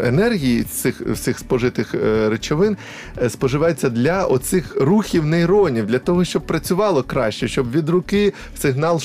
енергії, 0.00 0.62
цих 0.62 1.00
всіх 1.00 1.38
спожитих 1.38 1.94
речовин 2.28 2.76
споживається 3.28 3.90
для 3.90 4.24
оцих 4.24 4.76
рухів 4.80 5.26
нейронів, 5.26 5.86
для 5.86 5.98
того, 5.98 6.24
щоб 6.24 6.46
працювало 6.46 7.02
краще, 7.02 7.48
щоб 7.48 7.70
від 7.70 7.88
руки 7.88 8.32
сигнал 8.58 9.00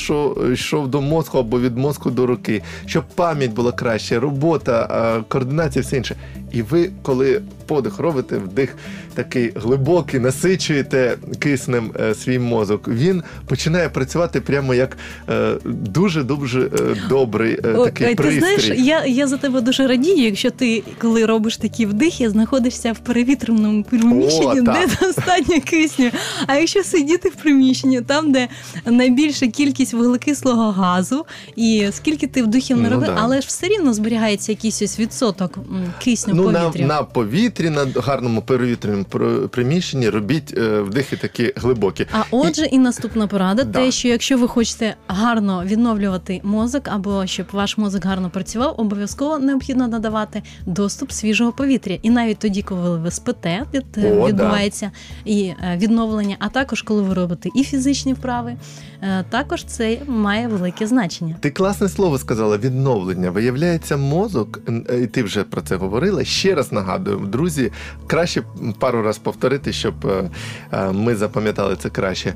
йшов, 0.52 0.88
до 0.88 1.02
мозку 1.02 1.38
або 1.38 1.60
від 1.60 1.78
мозку 1.78 2.12
до 2.12 2.26
руки, 2.26 2.62
щоб 2.86 3.04
пам'ять 3.16 3.52
була 3.52 3.72
краще, 3.72 4.20
робота, 4.20 5.24
координація, 5.28 5.84
все 5.84 5.98
інше. 5.98 6.16
І 6.54 6.62
ви, 6.62 6.92
коли 7.02 7.42
подих 7.66 8.00
робите, 8.00 8.38
вдих 8.38 8.76
такий 9.14 9.52
глибокий, 9.56 10.20
насичуєте 10.20 11.18
киснем 11.40 11.92
е, 12.00 12.16
свій 12.16 12.40
мозок, 12.40 12.88
він 12.88 13.24
починає 13.46 13.90
працювати 13.90 14.42
прямо 14.42 14.74
як 14.74 14.98
е, 15.30 15.54
дуже 15.66 16.24
дуже 16.24 16.62
е, 16.62 16.70
добрий 17.10 17.60
е, 17.66 17.74
О, 17.74 17.86
такий 17.86 18.08
ти 18.08 18.16
пристрій. 18.16 18.40
знаєш, 18.40 18.72
я, 18.76 19.06
я 19.06 19.28
за 19.28 19.38
тебе 19.38 19.62
дуже 19.62 19.88
радію, 19.88 20.18
якщо 20.26 20.52
ти, 20.52 20.84
коли 21.02 21.26
робиш 21.26 21.58
такі 21.58 21.86
вдихи, 21.86 22.30
знаходишся 22.30 22.92
в 22.92 23.00
перевітреному 23.00 23.84
приміщенні, 23.84 24.62
О, 24.62 24.64
де 24.64 24.88
достатньо 25.02 25.62
кисню. 25.66 26.12
А 26.48 26.56
якщо 26.56 26.84
сидіти 26.84 27.30
в 27.30 27.36
приміщенні, 27.36 28.02
там, 28.02 28.32
де 28.32 28.48
найбільша 28.86 29.48
кількість 29.48 29.94
вуглекислого 29.94 30.72
газу, 30.72 31.26
і 31.56 31.88
скільки 31.92 32.28
ти 32.28 32.44
вдихів 32.44 32.78
не 32.78 32.84
Ну, 32.84 32.96
робив, 32.96 33.08
да. 33.08 33.18
але 33.22 33.42
ж 33.42 33.48
все 33.48 33.68
рівно 33.68 33.94
зберігається 33.94 34.52
якийсь 34.52 34.82
ось 34.82 35.00
відсоток 35.00 35.60
кисню 36.04 36.34
Ну, 36.36 36.43
в 36.48 36.52
на, 36.52 36.60
повітрі. 36.60 36.86
на 36.86 37.04
повітрі, 37.04 37.70
на 37.70 37.88
гарному 37.96 38.42
перевітреному 38.42 39.04
про- 39.04 39.48
приміщенні 39.50 40.10
робіть 40.10 40.54
е, 40.58 40.82
вдихи 40.82 41.16
такі 41.18 41.54
глибокі. 41.56 42.08
А 42.12 42.24
отже, 42.32 42.66
і 42.66 42.80
наступна 42.80 43.28
порада: 43.28 43.64
Да. 43.64 43.80
те, 43.80 43.92
що 43.92 44.08
якщо 44.08 44.38
ви 44.38 44.48
хочете 44.48 44.96
гарно 45.08 45.64
відновлювати 45.66 46.42
мозок, 46.44 46.88
або 46.88 47.26
щоб 47.26 47.46
ваш 47.52 47.78
мозок 47.78 48.06
гарно 48.06 48.30
працював, 48.30 48.76
обов'язково 48.78 49.40
необхідно 49.40 49.88
надавати 49.88 50.44
доступ 50.66 51.12
свіжого 51.12 51.52
повітря. 51.52 51.98
І 52.02 52.10
навіть 52.10 52.38
тоді, 52.40 52.62
коли 52.62 52.98
ви 52.98 53.12
спите, 53.12 53.64
від, 53.74 54.06
О, 54.06 54.28
відбувається 54.28 54.92
і 55.26 55.44
е, 55.44 55.78
відновлення, 55.78 56.36
а 56.40 56.50
також 56.50 56.82
коли 56.82 57.02
ви 57.02 57.14
робите 57.14 57.50
і 57.56 57.64
фізичні 57.64 58.14
вправи, 58.14 58.56
е, 59.02 59.26
також 59.30 59.64
це 59.64 59.98
має 60.08 60.48
велике 60.48 60.88
значення. 60.88 61.36
Ти 61.40 61.50
класне 61.52 61.90
слово 61.90 62.18
сказала 62.18 62.58
відновлення. 62.58 63.32
Виявляється, 63.32 63.98
мозок, 63.98 64.60
е, 64.90 65.00
і 65.04 65.08
ти 65.08 65.24
вже 65.24 65.44
про 65.44 65.62
це 65.62 65.76
говорила. 65.76 66.24
Ще 66.34 66.56
раз 66.56 66.72
нагадую, 66.72 67.18
друзі, 67.18 67.72
краще 68.08 68.44
пару 68.80 69.02
раз 69.02 69.18
повторити, 69.18 69.74
щоб 69.74 70.06
е, 70.06 70.30
е, 70.72 70.92
ми 70.92 71.16
запам'ятали 71.16 71.76
це 71.76 71.90
краще. 71.90 72.34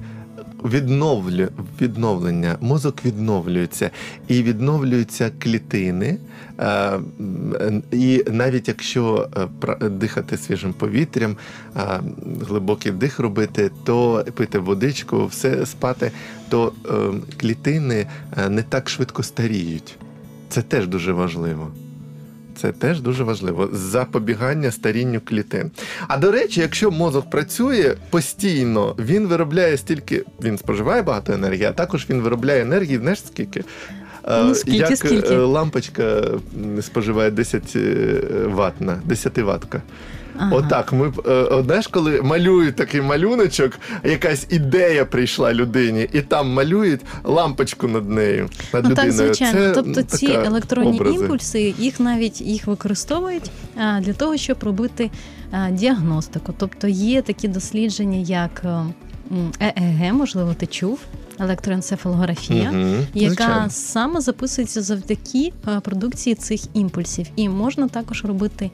Відновлю, 0.65 1.47
відновлення, 1.81 2.57
мозок 2.61 3.05
відновлюється 3.05 3.91
і 4.27 4.43
відновлюються 4.43 5.31
клітини. 5.39 6.17
Е, 6.59 6.99
І 7.91 8.23
навіть 8.31 8.67
якщо 8.67 9.29
дихати 9.81 10.37
свіжим 10.37 10.73
повітрям, 10.73 11.37
глибокий 12.47 12.91
вдих 12.91 13.19
робити, 13.19 13.71
то 13.83 14.25
пити 14.35 14.59
водичку, 14.59 15.25
все 15.25 15.65
спати, 15.65 16.11
то 16.49 16.73
клітини 17.37 18.07
не 18.49 18.61
так 18.61 18.89
швидко 18.89 19.23
старіють. 19.23 19.97
Це 20.49 20.61
теж 20.61 20.87
дуже 20.87 21.11
важливо. 21.11 21.71
Це 22.57 22.71
теж 22.71 23.01
дуже 23.01 23.23
важливо. 23.23 23.69
Запобігання 23.71 24.71
старінню 24.71 25.21
клітин. 25.25 25.71
А 26.07 26.17
до 26.17 26.31
речі, 26.31 26.61
якщо 26.61 26.91
мозок 26.91 27.29
працює 27.29 27.95
постійно, 28.09 28.95
він 28.99 29.27
виробляє 29.27 29.77
стільки, 29.77 30.23
він 30.43 30.57
споживає 30.57 31.01
багато 31.01 31.33
енергії, 31.33 31.63
а 31.65 31.71
також 31.71 32.05
він 32.09 32.21
виробляє 32.21 32.61
енергії, 32.61 32.97
знаєш 32.97 33.19
скільки? 33.27 33.59
Е, 33.59 34.43
Ну, 34.43 34.55
скільки, 34.55 34.77
Як 34.77 34.97
скільки? 34.97 35.33
е, 35.33 35.37
лампочка 35.37 36.23
споживає 36.81 37.31
10 37.31 37.77
ватна, 38.45 39.01
10 39.05 39.37
ватка. 39.37 39.81
Ага. 40.37 40.55
Отак, 40.55 40.93
ми 40.93 41.13
е, 41.27 41.63
знаєш, 41.65 41.87
коли 41.87 42.21
малюють 42.21 42.75
такий 42.75 43.01
малюночок, 43.01 43.79
якась 44.03 44.47
ідея 44.49 45.05
прийшла 45.05 45.53
людині, 45.53 46.09
і 46.13 46.21
там 46.21 46.53
малюють 46.53 47.01
лампочку 47.23 47.87
над 47.87 48.09
нею, 48.09 48.49
над 48.73 48.85
Ну 48.89 48.95
так, 48.95 49.11
звичайно. 49.11 49.59
Це, 49.59 49.71
тобто 49.71 50.01
ці 50.03 50.25
електронні 50.25 50.99
образи. 50.99 51.15
імпульси, 51.15 51.73
їх 51.77 51.99
навіть 51.99 52.41
їх 52.41 52.67
використовують 52.67 53.51
а, 53.77 53.99
для 53.99 54.13
того, 54.13 54.37
щоб 54.37 54.57
робити 54.63 55.11
а, 55.51 55.69
діагностику. 55.69 56.53
Тобто 56.57 56.87
є 56.87 57.21
такі 57.21 57.47
дослідження, 57.47 58.17
як 58.17 58.61
е, 58.65 59.73
ЕЕГ, 59.75 60.13
можливо, 60.13 60.53
ти 60.53 60.65
чув, 60.65 60.99
електроенцефалографія. 61.39 62.71
Мгм, 62.71 63.05
Яка 63.13 63.33
звичайно. 63.33 63.69
саме 63.69 64.21
записується 64.21 64.81
завдяки 64.81 65.53
е, 65.67 65.79
продукції 65.79 66.35
цих 66.35 66.61
імпульсів, 66.73 67.27
і 67.35 67.49
можна 67.49 67.87
також 67.87 68.25
робити 68.25 68.65
е, 68.65 68.69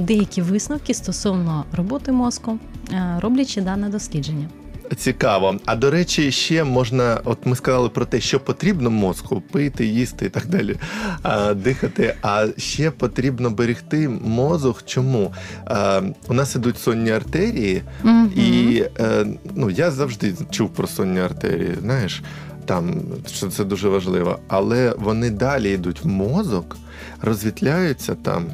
деякі 0.00 0.42
висновки 0.42 0.94
стосовно 0.94 1.64
роботи 1.72 2.12
мозку, 2.12 2.58
е, 2.92 3.18
роблячи 3.20 3.60
дане 3.60 3.88
дослідження. 3.88 4.48
Цікаво. 4.96 5.56
А 5.64 5.76
до 5.76 5.90
речі, 5.90 6.32
ще 6.32 6.64
можна, 6.64 7.20
от 7.24 7.46
ми 7.46 7.56
сказали 7.56 7.88
про 7.88 8.04
те, 8.04 8.20
що 8.20 8.40
потрібно 8.40 8.90
мозку 8.90 9.40
пити, 9.40 9.86
їсти 9.86 10.26
і 10.26 10.28
так 10.28 10.46
далі, 10.46 10.76
а, 11.22 11.54
дихати. 11.54 12.14
А 12.22 12.46
ще 12.56 12.90
потрібно 12.90 13.50
берегти 13.50 14.08
мозок. 14.08 14.82
Чому? 14.86 15.32
А, 15.64 16.02
у 16.28 16.34
нас 16.34 16.54
ідуть 16.54 16.78
сонні 16.78 17.10
артерії, 17.10 17.82
Мгм. 18.02 18.32
і 18.36 18.82
е, 19.00 19.26
ну, 19.54 19.70
я 19.70 19.90
завжди 19.90 20.34
чув 20.50 20.68
про 20.70 20.86
сонні 20.86 21.20
артерії, 21.20 21.74
знаєш, 21.80 22.22
там, 22.64 22.94
що 23.26 23.48
це 23.48 23.64
дуже 23.64 23.88
важливо. 23.88 24.38
Але 24.48 24.94
вони 24.98 25.30
далі 25.30 25.70
йдуть 25.72 26.04
в 26.04 26.06
мозок, 26.06 26.76
розвітляються 27.22 28.14
там. 28.14 28.46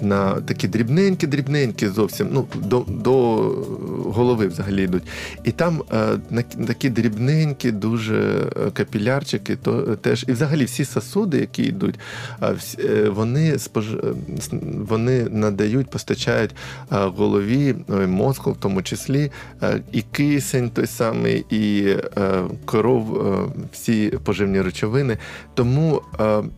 На 0.00 0.40
такі 0.40 0.68
дрібненькі-дрібненькі 0.68 1.88
зовсім, 1.88 2.28
ну, 2.32 2.46
до, 2.54 2.84
до 2.88 3.14
голови 4.04 4.46
взагалі 4.46 4.82
йдуть. 4.82 5.02
І 5.44 5.52
там 5.52 5.82
е, 5.92 6.18
на, 6.30 6.42
такі 6.42 6.90
дрібненькі, 6.90 7.70
дуже 7.72 8.16
е, 8.16 8.70
капілярчики, 8.70 9.56
то 9.56 9.86
е, 9.92 9.96
теж, 9.96 10.24
і 10.28 10.32
взагалі 10.32 10.64
всі 10.64 10.84
сосуди, 10.84 11.38
які 11.38 11.62
йдуть, 11.62 11.98
вони, 13.08 13.58
спож... 13.58 13.96
вони 14.88 15.24
надають, 15.24 15.90
постачають 15.90 16.50
голові, 16.90 17.74
мозку, 18.06 18.52
в 18.52 18.56
тому 18.56 18.82
числі, 18.82 19.30
і 19.92 20.02
кисень 20.02 20.70
той 20.70 20.86
самий, 20.86 21.44
і 21.50 21.94
коров, 22.64 23.20
всі 23.72 24.18
поживні 24.24 24.62
речовини. 24.62 25.18
Тому, 25.54 26.02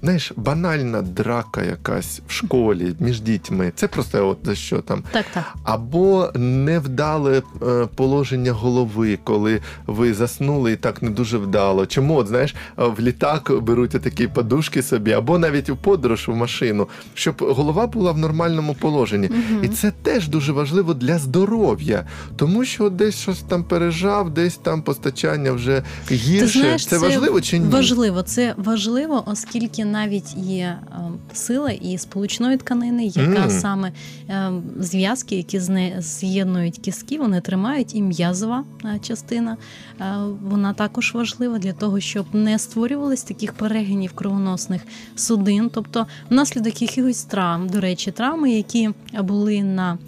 знаєш, 0.02 0.32
банальна 0.36 1.02
драка 1.02 1.62
якась 1.62 2.20
в 2.28 2.32
школі 2.32 2.94
між 3.00 3.20
дітьми. 3.28 3.72
Це 3.74 3.88
просто 3.88 4.28
от 4.28 4.38
за 4.42 4.54
що 4.54 4.80
там. 4.80 5.02
Так, 5.12 5.24
так. 5.34 5.54
Або 5.64 6.30
невдале 6.34 7.42
е, 7.62 7.88
положення 7.94 8.52
голови, 8.52 9.18
коли 9.24 9.60
ви 9.86 10.14
заснули 10.14 10.72
і 10.72 10.76
так 10.76 11.02
не 11.02 11.10
дуже 11.10 11.38
вдало. 11.38 11.86
Чому, 11.86 12.16
от, 12.16 12.26
знаєш, 12.26 12.54
е, 12.54 12.84
в 12.84 13.00
літак 13.00 13.52
беруть 13.62 13.90
такі 13.90 14.28
подушки 14.28 14.82
собі, 14.82 15.12
або 15.12 15.38
навіть 15.38 15.70
у 15.70 15.76
подорож 15.76 16.28
в 16.28 16.34
машину, 16.34 16.88
щоб 17.14 17.34
голова 17.40 17.86
була 17.86 18.12
в 18.12 18.18
нормальному 18.18 18.74
положенні. 18.74 19.28
Мгм. 19.28 19.64
І 19.64 19.68
це 19.68 19.92
теж 20.02 20.28
дуже 20.28 20.52
важливо 20.52 20.94
для 20.94 21.18
здоров'я, 21.18 22.04
тому 22.36 22.64
що 22.64 22.90
десь 22.90 23.18
щось 23.18 23.40
там 23.40 23.64
пережав, 23.64 24.30
десь 24.30 24.56
там 24.56 24.82
постачання 24.82 25.52
вже 25.52 25.82
гірше. 26.10 26.78
це, 26.78 26.98
важливо 26.98 27.40
чи 27.40 27.58
ні? 27.58 27.68
Важливо, 27.68 28.22
це 28.22 28.54
важливо, 28.56 29.24
оскільки 29.26 29.84
навіть 29.84 30.36
є 30.36 30.78
е, 30.92 30.96
сила 31.34 31.70
і 31.70 31.98
сполучної 31.98 32.56
тканини, 32.56 33.04
яка 33.18 33.40
Мгм. 33.40 33.50
саме 33.50 33.92
е, 34.28 34.50
зв'язки, 34.80 35.36
які 35.36 35.60
з'єднують 35.98 36.78
кістки, 36.78 37.18
вони 37.18 37.40
тримають 37.40 37.94
і 37.94 38.02
м'язова 38.02 38.64
е, 38.84 38.98
частина. 39.02 39.56
е, 40.00 40.04
Вона 40.42 40.72
також 40.72 41.14
важлива 41.14 41.58
для 41.58 41.72
того, 41.72 42.00
щоб 42.00 42.26
не 42.32 42.58
створювались 42.58 43.22
таких 43.22 43.52
перегинів 43.52 44.12
кровоносних 44.12 44.82
судин. 45.16 45.70
Тобто, 45.74 46.06
внаслідок 46.30 46.82
якихось 46.82 47.24
травм, 47.24 47.68
до 47.68 47.80
речі, 47.80 48.10
травми, 48.10 48.50
які 48.50 48.90
були 49.22 49.62
на 49.62 49.98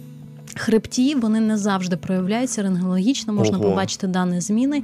хребті, 0.55 1.15
вони 1.15 1.39
не 1.39 1.57
завжди 1.57 1.97
проявляються 1.97 2.63
рентгенологічно, 2.63 3.33
можна 3.33 3.57
Ого. 3.57 3.69
побачити 3.69 4.07
дані 4.07 4.41
зміни. 4.41 4.83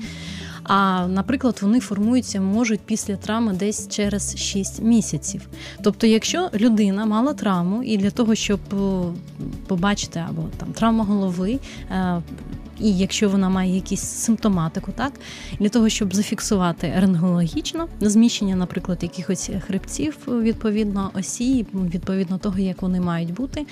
А, 0.67 1.08
наприклад, 1.08 1.60
вони 1.62 1.80
формуються 1.80 2.41
можуть 2.41 2.80
після 2.80 3.15
травми 3.15 3.53
десь 3.53 3.88
через 3.89 4.38
6 4.38 4.82
місяців. 4.82 5.47
Тобто, 5.84 6.08
якщо 6.08 6.49
людина 6.53 7.06
мала 7.06 7.34
травму, 7.34 7.84
і 7.84 7.97
для 7.97 8.12
того, 8.12 8.36
щоб 8.36 8.60
побачити 9.67 10.23
або 10.30 10.41
там 10.58 10.73
травма 10.73 11.03
голови, 11.03 11.60
е, 11.91 12.21
і 12.79 12.97
якщо 12.97 13.29
вона 13.29 13.49
має 13.49 13.75
якісь 13.75 14.01
симптоматику, 14.01 14.91
так 14.95 15.13
для 15.59 15.69
того, 15.69 15.89
щоб 15.89 16.15
зафіксувати 16.15 16.93
рентгенологічно 16.97 17.87
зміщення, 18.01 18.55
наприклад, 18.55 18.97
якихось 19.01 19.49
хребців 19.67 20.17
відповідно 20.27 21.11
осі, 21.13 21.65
відповідно 21.73 22.37
того, 22.37 22.59
як 22.59 22.81
вони 22.81 23.01
мають 23.01 23.33
бути, 23.33 23.65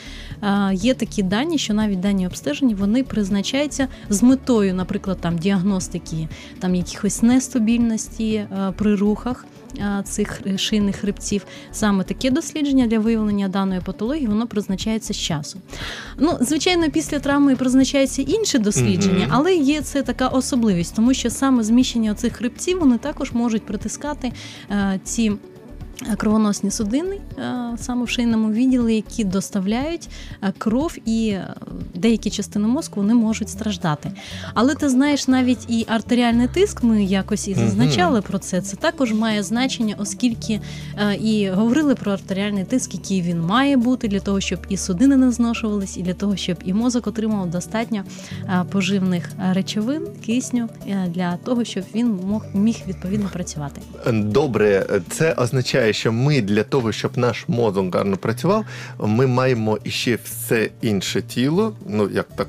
є 0.74 0.94
такі 0.94 1.24
дані, 1.24 1.58
що 1.58 1.74
навіть 1.74 2.00
дані 2.00 2.28
обстеження 2.28 2.76
вони 2.80 3.04
призначаються 3.04 3.88
з 4.10 4.24
метою, 4.24 4.74
наприклад, 4.74 5.18
там 5.22 5.38
діагностики 5.38 6.28
там 6.60 6.76
якихось 6.76 7.22
нестабільності 7.22 8.34
е, 8.34 8.74
при 8.78 8.96
рухах. 8.96 9.46
е, 9.80 10.04
Цих 10.04 10.42
шийних 10.58 10.96
хребців 10.96 11.46
саме 11.72 12.04
таке 12.04 12.32
дослідження 12.32 12.88
для 12.88 13.00
виявлення 13.00 13.48
даної 13.48 13.82
патології 13.82 14.28
воно 14.28 14.48
призначається 14.48 15.14
з 15.14 15.18
часу. 15.18 15.60
Ну, 16.20 16.38
звичайно, 16.42 16.90
після 16.90 17.20
травми 17.20 17.56
призначаються 17.56 18.22
інші 18.22 18.58
дослідження, 18.60 18.95
Мгм. 19.04 19.28
але 19.30 19.56
є 19.56 19.82
це 19.82 20.04
така 20.04 20.28
особливість, 20.28 20.96
тому 20.96 21.14
що 21.14 21.30
саме 21.30 21.64
зміщення 21.64 22.16
цих 22.16 22.34
хребців 22.34 22.80
вони 22.80 22.98
також 22.98 23.32
можуть 23.32 23.66
притискати 23.66 24.32
е, 24.72 25.00
ці. 25.04 25.32
Кровоносні 26.18 26.72
судини 26.72 27.16
е, 27.38 27.54
саме 27.78 28.04
в 28.04 28.10
шийному 28.10 28.52
відділі, 28.52 28.96
які 28.96 29.24
доставляють 29.24 30.10
е, 30.44 30.54
кров, 30.58 30.98
і 31.06 31.30
е, 31.30 31.54
деякі 31.96 32.30
частини 32.30 32.68
мозку 32.68 32.96
вони 32.96 33.14
можуть 33.14 33.50
страждати. 33.50 34.12
Але 34.54 34.76
ти 34.76 34.90
знаєш, 34.90 35.28
навіть 35.28 35.70
і 35.70 35.86
артеріальний 35.90 36.48
тиск, 36.48 36.84
ми 36.84 37.04
якось 37.04 37.48
і 37.48 37.54
зазначали 37.54 38.22
про 38.22 38.40
це. 38.40 38.62
Це 38.62 38.76
також 38.76 39.14
має 39.14 39.44
значення, 39.44 39.96
оскільки 39.98 40.62
і 41.20 41.50
говорили 41.50 41.96
про 41.96 42.12
артеріальний 42.12 42.64
тиск, 42.64 42.94
який 42.94 43.22
він 43.22 43.42
має 43.42 43.78
бути 43.78 44.08
для 44.08 44.20
того, 44.20 44.40
щоб 44.40 44.60
і 44.70 44.78
судини 44.78 45.18
не 45.18 45.32
зношувались, 45.32 45.98
і 45.98 46.02
для 46.02 46.14
того, 46.14 46.36
щоб 46.36 46.58
і 46.66 46.74
мозок 46.74 47.08
отримав 47.08 47.50
достатньо 47.50 48.04
поживних 48.72 49.32
речовин, 49.52 50.08
кисню 50.26 50.70
для 51.08 51.38
того, 51.38 51.64
щоб 51.64 51.84
він 51.96 52.20
мог 52.28 52.46
міг 52.54 52.76
відповідно 52.88 53.30
працювати. 53.34 53.82
Добре, 54.12 54.88
це 55.10 55.34
означає, 55.34 55.85
що 55.94 56.12
ми 56.12 56.42
для 56.42 56.64
того, 56.64 56.92
щоб 56.92 57.18
наш 57.18 57.46
мозок 57.48 57.96
гарно 57.96 58.18
працював, 58.18 58.66
ми 59.00 59.28
маємо 59.28 59.78
іще 59.84 60.18
все 60.24 60.70
інше 60.82 61.22
тіло, 61.22 61.76
ну 61.88 62.10
як 62.10 62.28
так 62.36 62.48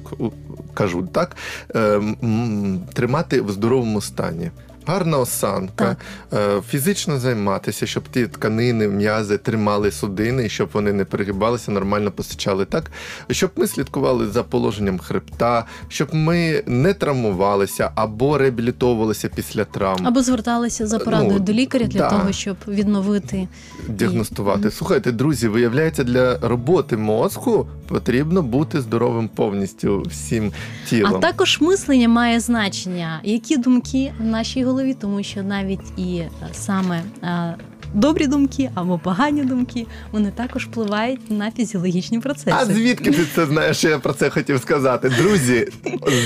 кажуть, 0.75 1.13
так 1.13 1.37
е, 1.75 1.81
м, 1.81 2.81
тримати 2.95 3.41
в 3.41 3.51
здоровому 3.51 4.01
стані. 4.01 4.51
Гарна 4.87 5.19
осанка, 5.19 5.97
е, 6.33 6.61
фізично 6.69 7.19
займатися, 7.19 7.87
щоб 7.87 8.09
ті 8.09 8.27
тканини, 8.27 8.89
м'язи 8.89 9.39
тримали 9.39 9.91
судини, 9.91 10.49
щоб 10.49 10.69
вони 10.73 10.93
не 10.93 11.05
перегибалися, 11.05 11.71
нормально 11.71 12.11
постачали 12.11 12.65
так, 12.65 12.91
щоб 13.31 13.51
ми 13.57 13.67
слідкували 13.67 14.27
за 14.27 14.43
положенням 14.43 14.99
хребта, 14.99 15.65
щоб 15.89 16.15
ми 16.15 16.63
не 16.67 16.95
травмувалися 16.95 17.91
або 17.95 18.39
реабілітовувалися 18.39 19.29
після 19.29 19.65
травм. 19.65 20.07
Або 20.07 20.23
зверталися 20.23 20.87
за 20.87 20.99
порадою 20.99 21.33
Ну, 21.33 21.39
до 21.39 21.53
лікаря 21.53 21.87
для 21.87 21.99
да. 21.99 22.11
того, 22.11 22.33
щоб 22.33 22.57
відновити 22.69 23.49
діагностувати. 23.89 24.71
Слухайте, 24.71 25.13
друзі, 25.13 25.49
виявляється, 25.49 26.05
для 26.05 26.39
роботи 26.39 26.97
мозку 26.97 27.67
потрібно 27.89 28.43
бути 28.43 28.81
здоровим 28.81 29.29
повністю 29.29 30.03
всім 30.03 30.53
тілом. 30.89 31.15
А 31.17 31.19
також 31.19 31.61
мислення 31.61 32.09
має 32.09 32.41
значення, 32.41 33.21
які 33.25 33.57
думки 33.57 34.13
в 34.21 34.25
нашій 34.25 34.65
голові, 34.65 34.76
тому 35.01 35.23
що 35.23 35.43
навіть 35.43 35.81
і 35.97 36.17
е, 36.17 36.31
саме 36.53 37.03
е, 37.23 37.55
добрі 37.95 38.27
думки 38.27 38.71
або 38.75 38.99
погані 38.99 39.43
думки 39.43 39.87
вони 40.13 40.31
також 40.31 40.67
впливають 40.67 41.31
на 41.31 41.51
фізіологічні 41.51 42.21
процеси. 42.21 42.55
А 42.55 42.65
звідки 42.65 43.11
ти 43.11 43.25
це 43.35 43.47
знаєш, 43.47 43.77
що 43.77 43.89
я 43.89 43.99
про 43.99 44.13
це 44.13 44.31
хотів 44.31 44.61
сказати? 44.61 45.09
Друзі, 45.09 45.69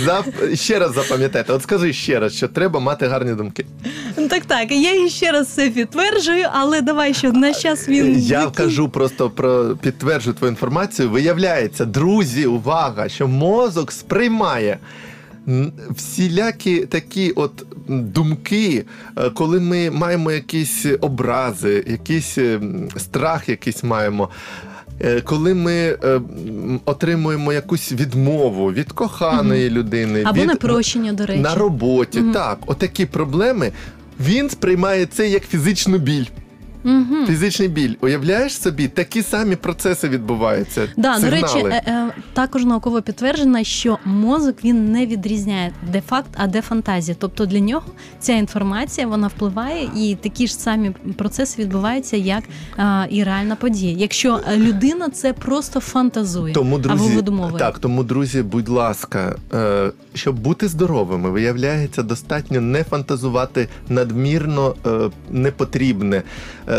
зап... 0.05 0.25
ще 0.55 0.79
раз 0.79 0.95
запам'ятайте, 0.95 1.53
от 1.53 1.63
скажи 1.63 1.93
ще 1.93 2.21
раз, 2.21 2.33
що 2.33 2.49
треба 2.49 2.81
мати 2.81 3.07
гарні 3.07 3.35
думки. 3.35 3.67
Ну, 4.19 4.29
Так, 4.29 4.45
так. 4.45 4.71
Я 4.71 5.09
ще 5.09 5.33
раз 5.33 5.49
це 5.49 5.71
підтверджую, 5.71 6.47
але 6.53 6.81
давай, 6.81 7.15
що 7.15 7.33
на 7.33 7.55
час 7.55 7.89
він 7.89 8.19
Я 8.19 8.41
який- 8.41 8.55
кажу 8.55 8.89
просто 8.89 9.31
про 9.31 9.77
підтверджую 9.83 10.35
твою 10.35 10.51
інформацію. 10.51 11.11
Виявляється, 11.11 11.85
друзі, 11.85 12.47
увага, 12.47 13.09
що 13.09 13.29
мозок 13.29 13.93
сприймає. 13.93 14.79
Всілякі 15.91 16.87
такі 16.87 17.31
от 17.31 17.67
думки, 17.89 18.85
е, 19.17 19.31
коли 19.31 19.61
ми 19.61 19.91
маємо 19.91 20.33
якісь 20.33 20.87
образи, 21.01 21.85
якийсь 21.87 22.39
е, 22.39 22.61
страх, 22.97 23.49
якийсь 23.49 23.85
маємо. 23.85 24.29
е, 25.01 25.21
Коли 25.21 25.55
ми 25.55 25.99
отримуємо 26.85 27.53
якусь 27.53 27.93
відмову 27.93 28.73
від 28.73 28.93
коханої 28.93 29.71
людини, 29.71 30.23
або 30.25 30.41
від, 30.41 30.47
непрощення, 30.47 31.13
до 31.13 31.27
речі. 31.27 31.41
на 31.41 31.55
роботі, 31.55 32.21
угу. 32.21 32.33
так, 32.33 32.59
отакі 32.67 33.07
проблеми, 33.07 33.73
він 34.21 34.51
сприймає 34.51 35.07
це 35.07 35.29
як 35.29 35.43
фізичну 35.47 35.99
біль. 35.99 36.27
Угу. 36.85 37.27
Фізичний 37.27 37.69
біль. 37.69 37.95
Уявляєш 38.01 38.57
собі, 38.57 38.89
такі 38.89 39.23
самі 39.23 39.57
процеси 39.57 40.09
відбуваються. 40.09 40.89
Да, 40.97 41.19
до 41.19 41.31
речі, 41.31 41.59
е, 41.59 41.83
е, 41.87 42.09
також 42.33 42.65
науково 42.65 43.03
підтверджено, 43.03 43.65
що 43.65 43.99
мозок 44.05 44.65
він 44.65 44.93
не 44.93 45.07
відрізняє 45.07 45.73
де 45.93 46.01
факт, 46.01 46.31
а 46.37 46.47
де 46.47 46.63
фантазія. 46.63 47.17
Тобто 47.21 47.47
для 47.47 47.61
нього 47.61 47.87
ця 48.19 48.33
інформація 48.33 49.07
вона 49.07 49.27
впливає, 49.27 49.91
і 49.97 50.17
такі 50.23 50.47
ж 50.47 50.55
самі 50.55 50.91
процеси 51.17 51.63
відбуваються, 51.63 52.17
як 52.17 52.45
е, 52.79 53.07
і 53.11 53.25
реальна 53.25 53.57
подія. 53.57 53.97
Якщо 53.99 54.41
людина 54.57 55.09
це 55.09 55.33
просто 55.33 55.81
фантазує 55.81 56.55
Тому, 56.55 56.77
або 56.77 56.89
друзі, 56.89 57.17
видумовує. 57.17 57.59
так, 57.59 57.79
тому, 57.79 58.05
друзі, 58.05 58.43
будь 58.43 58.69
ласка, 58.69 59.37
е, 59.55 59.93
щоб 60.15 60.39
бути 60.39 60.69
здоровими, 60.69 61.31
виявляється, 61.31 62.03
достатньо 62.03 62.61
не 62.61 62.85
фантазувати 62.85 63.69
надмірно 63.89 64.75
е, 64.87 65.11
непотрібне, 65.31 66.23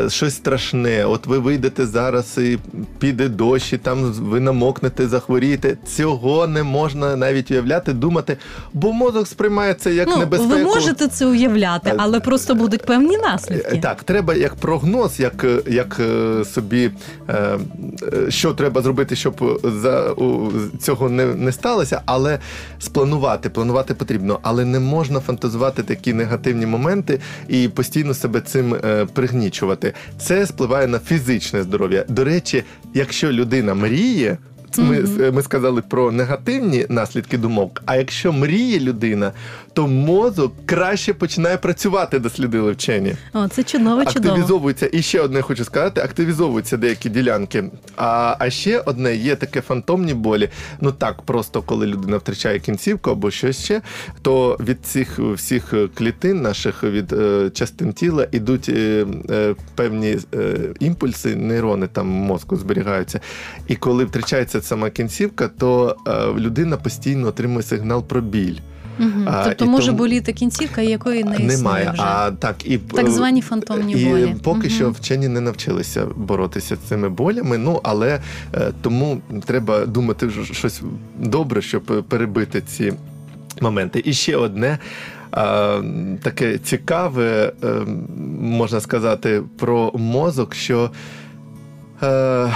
щось 0.09 0.35
страшне. 0.35 1.05
От 1.05 1.27
ви 1.27 1.37
вийдете 1.37 1.85
зараз 1.85 2.37
і 2.37 2.57
піде 2.99 3.29
дощ, 3.29 3.73
і 3.73 3.77
там 3.77 4.03
ви 4.03 4.39
намокнете, 4.39 5.07
захворієте. 5.07 5.77
Цього 5.87 6.47
не 6.47 6.63
можна 6.63 7.15
навіть 7.15 7.51
уявляти, 7.51 7.93
думати, 7.93 8.37
бо 8.73 8.93
мозок 8.93 9.27
сприймає 9.27 9.73
це 9.73 9.93
як 9.93 10.07
Ну, 10.07 10.17
небезпеку. 10.17 10.53
ви 10.53 10.63
можете 10.63 11.07
це 11.07 11.25
уявляти, 11.25 11.93
але 11.97 12.19
просто 12.19 12.55
будуть 12.55 12.85
певні 12.85 13.17
наслідки. 13.17 13.75
Е, 13.77 13.81
Так, 13.81 14.03
треба 14.03 14.33
як 14.33 14.55
прогноз, 14.55 15.19
як, 15.19 15.43
е, 15.43 15.61
як 15.67 15.97
е, 15.99 16.45
собі 16.45 16.91
е, 17.29 17.33
е, 18.13 18.31
що 18.31 18.53
треба 18.53 18.81
зробити, 18.81 19.15
щоб 19.15 19.61
за 19.81 20.15
цього 20.81 21.09
не, 21.09 21.25
не 21.25 21.51
сталося, 21.51 22.01
але 22.05 22.39
спланувати, 22.79 23.49
планувати 23.49 23.93
потрібно, 23.93 24.39
але 24.41 24.65
не 24.65 24.79
можна 24.79 25.19
фантазувати 25.19 25.83
такі 25.83 26.13
негативні 26.13 26.65
моменти 26.65 27.19
і 27.47 27.67
постійно 27.67 28.13
себе 28.13 28.41
цим 28.41 28.73
е, 28.75 29.05
пригнічувати. 29.13 29.80
Це 30.17 30.45
спливає 30.47 30.87
на 30.87 30.99
фізичне 30.99 31.63
здоров'я. 31.63 32.05
До 32.07 32.23
речі, 32.23 32.63
якщо 32.93 33.31
людина 33.31 33.73
мріє. 33.73 34.37
Ми, 34.77 35.31
ми 35.31 35.41
сказали 35.41 35.81
про 35.81 36.11
негативні 36.11 36.85
наслідки 36.89 37.37
думок. 37.37 37.81
А 37.85 37.95
якщо 37.95 38.33
мріє 38.33 38.79
людина, 38.79 39.31
то 39.73 39.87
мозок 39.87 40.53
краще 40.65 41.13
починає 41.13 41.57
працювати, 41.57 42.19
дослідили 42.19 42.71
вчені. 42.71 43.15
О, 43.33 43.47
це 43.47 43.63
чудово, 43.63 44.05
чудово. 44.05 44.29
Активізовується, 44.29 44.89
і 44.91 45.01
ще 45.01 45.21
одне 45.21 45.41
хочу 45.41 45.65
сказати: 45.65 46.01
активізовуються 46.01 46.77
деякі 46.77 47.09
ділянки. 47.09 47.63
А, 47.97 48.35
а 48.39 48.49
ще 48.49 48.79
одне 48.79 49.15
є 49.15 49.35
таке 49.35 49.61
фантомні 49.61 50.13
болі. 50.13 50.49
Ну 50.81 50.91
так, 50.91 51.21
просто 51.21 51.61
коли 51.61 51.85
людина 51.85 52.17
втрачає 52.17 52.59
кінцівку 52.59 53.11
або 53.11 53.31
щось 53.31 53.63
ще, 53.63 53.81
то 54.21 54.57
від 54.59 54.85
цих 54.85 55.19
всіх 55.19 55.73
клітин 55.93 56.41
наших 56.41 56.83
від 56.83 57.13
е, 57.13 57.49
частин 57.53 57.93
тіла 57.93 58.27
ідуть 58.31 58.69
е, 58.69 59.05
е, 59.29 59.55
певні 59.75 60.17
е, 60.35 60.57
імпульси, 60.79 61.35
нейрони 61.35 61.87
там 61.87 62.07
мозку 62.07 62.55
зберігаються. 62.55 63.19
І 63.67 63.75
коли 63.75 64.05
втрачається 64.05 64.60
сама 64.65 64.89
кінцівка, 64.89 65.47
то 65.47 65.95
е, 66.07 66.39
людина 66.39 66.77
постійно 66.77 67.27
отримує 67.27 67.63
сигнал 67.63 68.03
про 68.03 68.21
біль. 68.21 68.55
Мгм. 68.99 69.25
А, 69.31 69.43
Тобто 69.45 69.65
може 69.65 69.85
тому- 69.85 69.97
боліти 69.97 70.33
кінцівка, 70.33 70.81
якої 70.81 71.23
не 71.23 71.31
існує 71.35 71.57
Немає. 71.57 71.91
вже. 71.93 72.01
А 72.05 72.31
так 72.31 72.55
і 72.65 72.77
Так 72.77 73.09
звані 73.09 73.41
фантомні 73.41 73.93
і 73.93 74.05
болі. 74.05 74.35
Поки 74.43 74.59
Мгм. 74.59 74.69
що 74.69 74.89
вчені 74.91 75.27
не 75.27 75.41
навчилися 75.41 76.05
боротися 76.15 76.75
з 76.75 76.79
цими 76.79 77.09
болями. 77.09 77.57
Ну 77.57 77.79
але 77.83 78.19
е, 78.53 78.71
тому 78.81 79.21
треба 79.45 79.85
думати 79.85 80.29
щось 80.51 80.81
добре, 81.19 81.61
щоб 81.61 81.83
перебити 82.09 82.61
ці 82.61 82.93
моменти. 83.61 84.01
І 84.05 84.13
ще 84.13 84.35
одне. 84.37 84.77
е, 85.37 85.81
Таке 86.23 86.57
цікаве, 86.57 87.53
можна 88.41 88.79
сказати, 88.81 89.41
про 89.59 89.91
мозок, 89.95 90.55
що 90.55 90.91
е, 92.03 92.53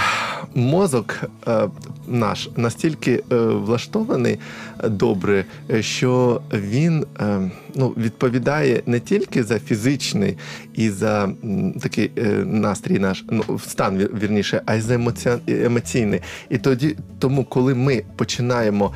мозок 0.54 1.14
е, 1.48 1.68
наш 2.08 2.48
настільки 2.56 3.22
е, 3.32 3.36
влаштований 3.36 4.38
добре, 4.84 5.44
е, 5.70 5.82
що 5.82 6.40
він 6.52 7.06
е, 7.20 7.50
ну, 7.74 7.88
відповідає 7.88 8.82
не 8.86 9.00
тільки 9.00 9.44
за 9.44 9.58
фізичний 9.58 10.38
і 10.74 10.90
за 10.90 11.24
м, 11.24 11.72
такий 11.72 12.10
е, 12.18 12.22
настрій 12.44 12.98
наш, 12.98 13.24
ну, 13.30 13.60
стан 13.66 13.98
вірніше, 13.98 14.62
а 14.66 14.74
й 14.74 14.80
за 14.80 14.94
емоці... 14.94 15.30
емоційний. 15.48 16.20
І 16.50 16.58
тоді, 16.58 16.96
тому, 17.18 17.44
коли 17.44 17.74
ми 17.74 18.02
починаємо 18.16 18.92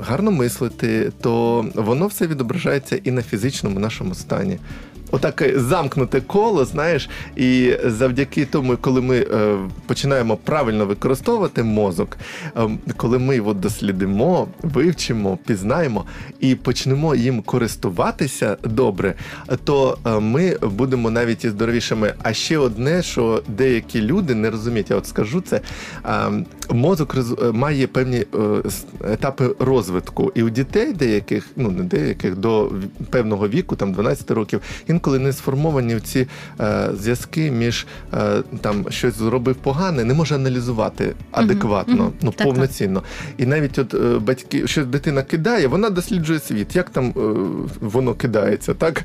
гарно 0.00 0.30
мислити, 0.30 1.12
то 1.20 1.64
воно 1.74 2.06
все 2.06 2.26
відображається 2.26 3.00
і 3.04 3.10
на 3.10 3.22
фізичному 3.22 3.80
нашому 3.80 4.14
стані. 4.14 4.58
Отаке 5.14 5.60
замкнуте 5.60 6.20
коло, 6.20 6.64
знаєш, 6.64 7.08
і 7.36 7.72
завдяки 7.84 8.44
тому, 8.44 8.76
коли 8.80 9.00
ми 9.00 9.16
е, 9.18 9.56
починаємо 9.86 10.36
правильно 10.36 10.86
використовувати 10.86 11.62
мозок, 11.62 12.16
е, 12.56 12.68
коли 12.96 13.18
ми 13.18 13.36
його 13.36 13.54
дослідимо, 13.54 14.48
вивчимо, 14.62 15.38
пізнаємо 15.46 16.04
і 16.40 16.54
почнемо 16.54 17.14
їм 17.14 17.42
користуватися 17.42 18.56
добре, 18.64 19.14
то 19.64 19.98
е, 20.06 20.20
ми 20.20 20.56
будемо 20.62 21.10
навіть 21.10 21.44
і 21.44 21.50
здоровішими. 21.50 22.14
А 22.22 22.32
ще 22.32 22.58
одне, 22.58 23.02
що 23.02 23.42
деякі 23.48 24.02
люди 24.02 24.34
не 24.34 24.50
розуміють, 24.50 24.90
я 24.90 24.96
от 24.96 25.06
скажу 25.06 25.40
це. 25.40 25.60
е, 26.04 26.44
Мозок 26.74 27.14
роз- 27.14 27.48
е, 27.48 27.52
має 27.52 27.86
певні 27.86 28.16
е, 28.16 28.26
етапи 29.12 29.54
розвитку, 29.58 30.32
і 30.34 30.42
у 30.42 30.50
дітей 30.50 30.92
деяких, 30.92 31.46
ну 31.56 31.70
не 31.70 31.82
деяких, 31.82 32.36
до 32.36 32.70
певного 33.10 33.48
віку, 33.48 33.76
там 33.76 33.92
12 33.92 34.30
років, 34.30 34.60
інколи 34.88 35.18
не 35.18 35.32
сформовані 35.32 36.00
ці 36.00 36.26
е, 36.60 36.88
зв'язки 37.00 37.50
між 37.50 37.86
е, 38.14 38.42
там 38.60 38.86
щось 38.90 39.14
зробив 39.14 39.54
погане, 39.56 40.04
не 40.04 40.14
може 40.14 40.34
аналізувати 40.34 41.14
адекватно, 41.30 41.94
мгм. 41.94 42.12
ну 42.22 42.30
Так, 42.30 42.36
так. 42.38 42.46
повноцінно. 42.46 43.02
І 43.38 43.46
навіть 43.46 43.78
от 43.78 43.94
е, 43.94 44.18
батьки, 44.18 44.66
що 44.66 44.84
дитина 44.84 45.22
кидає, 45.22 45.66
вона 45.66 45.90
досліджує 45.90 46.40
світ, 46.40 46.76
як 46.76 46.90
там 46.90 47.06
е, 47.16 47.20
воно 47.80 48.14
кидається, 48.14 48.74
так? 48.74 49.04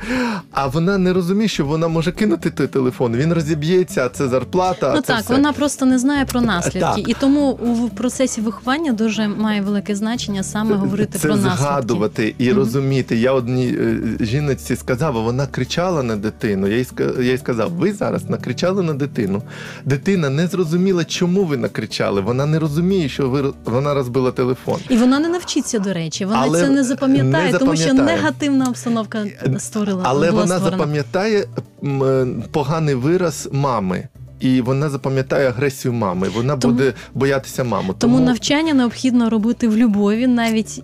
А 0.51 0.67
вона 0.67 0.97
не 0.97 1.13
розуміє, 1.13 1.47
що 1.47 1.65
вона 1.65 1.87
може 1.87 2.11
кинути 2.11 2.49
той 2.49 2.67
телефон, 2.67 3.15
він 3.15 3.33
розіб'ється, 3.33 4.05
а 4.05 4.09
це 4.09 4.27
зарплата. 4.27 4.89
а 4.91 4.95
Ну 4.95 5.01
це 5.01 5.07
так, 5.13 5.23
все. 5.23 5.33
вона 5.33 5.53
просто 5.53 5.85
не 5.85 5.99
знає 5.99 6.25
про 6.25 6.41
наслідки, 6.41 6.79
Так. 6.79 7.09
і 7.09 7.13
тому 7.13 7.56
у 7.59 7.89
процесі 7.89 8.41
виховання 8.41 8.93
дуже 8.93 9.27
має 9.27 9.61
велике 9.61 9.95
значення 9.95 10.43
саме 10.43 10.75
говорити 10.75 11.19
це 11.19 11.27
про 11.27 11.35
наслідки. 11.35 11.57
згадувати 11.57 12.35
і 12.37 12.47
Мгм. 12.49 12.57
розуміти. 12.57 13.15
Я 13.17 13.31
одній 13.33 13.67
е, 13.79 13.99
жіночці 14.19 14.75
сказав, 14.75 15.17
а 15.17 15.21
вона 15.21 15.47
кричала 15.47 16.03
на 16.03 16.15
дитину. 16.15 16.67
Я 16.67 16.77
їй 16.77 16.87
я 17.17 17.31
їй 17.31 17.37
сказав: 17.37 17.71
ви 17.71 17.93
зараз 17.93 18.29
накричали 18.29 18.83
на 18.83 18.93
дитину. 18.93 19.41
Дитина 19.85 20.29
не 20.29 20.47
зрозуміла, 20.47 21.03
чому 21.05 21.43
ви 21.43 21.57
накричали. 21.57 22.21
Вона 22.21 22.45
не 22.45 22.59
розуміє, 22.59 23.09
що 23.09 23.29
ви 23.29 23.53
вона 23.65 23.93
розбила 23.93 24.31
телефон. 24.31 24.79
І 24.89 24.97
вона 24.97 25.19
не 25.19 25.27
навчиться, 25.27 25.79
до 25.79 25.93
речі, 25.93 26.25
вона 26.25 26.39
Але 26.41 26.61
це 26.61 26.69
не 26.69 26.83
запам'ятає, 26.83 27.51
не 27.51 27.57
тому 27.59 27.75
що 27.75 27.93
негативна 27.93 28.69
обстановка 28.69 29.25
створила. 29.57 30.03
Але 30.05 30.31
вона 30.31 30.45
створена. 30.55 30.69
запам'ятає 30.77 31.45
е, 31.83 32.27
поганий 32.51 32.95
вираз 32.95 33.49
мами. 33.51 34.07
І 34.39 34.61
вона 34.61 34.89
запам'ятає 34.89 35.49
агресію 35.49 35.93
мами. 35.93 36.29
Вона 36.35 36.57
Тому- 36.57 36.73
буде 36.73 36.93
боятися 37.13 37.63
маму. 37.63 37.95
Тому 37.97 38.19
навчання 38.19 38.73
необхідно 38.73 39.29
робити 39.29 39.67
в 39.67 39.77
любові, 39.77 40.27
навіть 40.27 40.83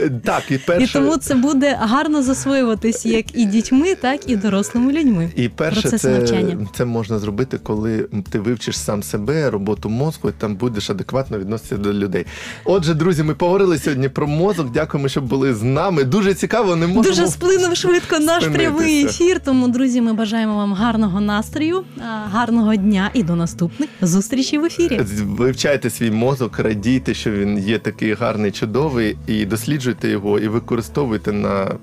Е, 0.00 0.10
так, 0.24 0.42
і 0.50 0.54
і 0.80 0.86
тому 0.86 1.16
це 1.16 1.34
буде 1.34 1.78
гарно 1.80 2.22
засвоюватись 2.22 3.06
як 3.06 3.36
і 3.38 3.44
дітьми, 3.44 3.94
так 3.94 4.30
і 4.30 4.36
дорослими 4.36 4.92
людьми. 4.92 5.30
І 5.36 5.48
перше, 5.48 5.80
Процес 5.80 6.02
це, 6.02 6.18
навчання. 6.18 6.66
це 6.76 6.84
можна 6.84 7.18
зробити, 7.18 7.58
коли 7.62 8.06
ти 8.30 8.38
вивчиш 8.38 8.78
сам 8.78 9.02
себе, 9.02 9.50
роботу 9.50 9.88
мозку, 9.88 10.28
і 10.28 10.32
там 10.32 10.56
будеш 10.56 10.90
адекватно 10.90 11.38
відноситися 11.38 11.76
до 11.76 11.92
людей. 11.92 12.26
Отже, 12.64 12.94
друзі, 12.94 13.22
ми 13.22 13.34
поговорили 13.34 13.78
сьогодні 13.78 14.08
про 14.08 14.26
мозок. 14.26 14.72
Дякуємо, 14.72 15.08
що 15.08 15.20
були 15.20 15.54
з 15.54 15.62
нами. 15.62 16.04
Дуже 16.04 16.34
цікаво, 16.34 16.76
не 16.76 16.86
можемо. 16.86 17.02
Дуже 17.02 17.26
сплинув 17.26 17.76
швидко 17.76 18.18
наш 18.18 18.44
прямий 18.44 19.04
ефір. 19.04 19.40
Тому, 19.44 19.68
друзі, 19.68 20.00
ми 20.00 20.12
бажаємо 20.12 20.56
вам 20.56 20.72
гарного 20.72 21.20
настрою, 21.20 21.84
гарного 22.32 22.76
дня 22.76 22.87
і 23.14 23.22
до 23.22 23.36
наступних 23.36 23.88
зустрічей 24.02 24.58
в 24.58 24.64
ефірі. 24.64 25.00
Вивчайте 25.22 25.90
свій 25.90 26.10
мозок, 26.10 26.58
радійте, 26.58 27.14
що 27.14 27.30
він 27.30 27.58
є 27.58 27.78
такий 27.78 28.14
гарний, 28.14 28.50
чудовий, 28.50 29.16
і 29.26 29.44
досліджуйте 29.44 30.08
його, 30.08 30.38
і 30.38 30.48
використовуйте 30.48 31.32
на 31.32 31.74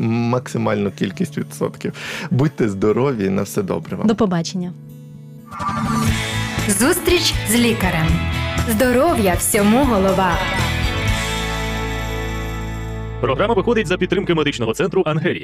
максимальну 0.00 0.90
кількість 0.90 1.38
відсотків. 1.38 1.92
Будьте 2.30 2.68
здорові, 2.68 3.28
на 3.28 3.42
все 3.42 3.62
добре 3.62 3.96
вам. 3.96 4.06
До 4.06 4.14
побачення. 4.14 4.72
Зустріч 6.68 7.34
з 7.50 7.54
лікарем. 7.54 8.06
Здоров'я 8.70 9.34
всьому 9.34 9.84
голова. 9.84 10.32
Програма 13.20 13.54
виходить 13.54 13.86
за 13.86 13.96
підтримки 13.96 14.34
медичного 14.34 14.74
центру 14.74 15.02
Ангелія. 15.06 15.38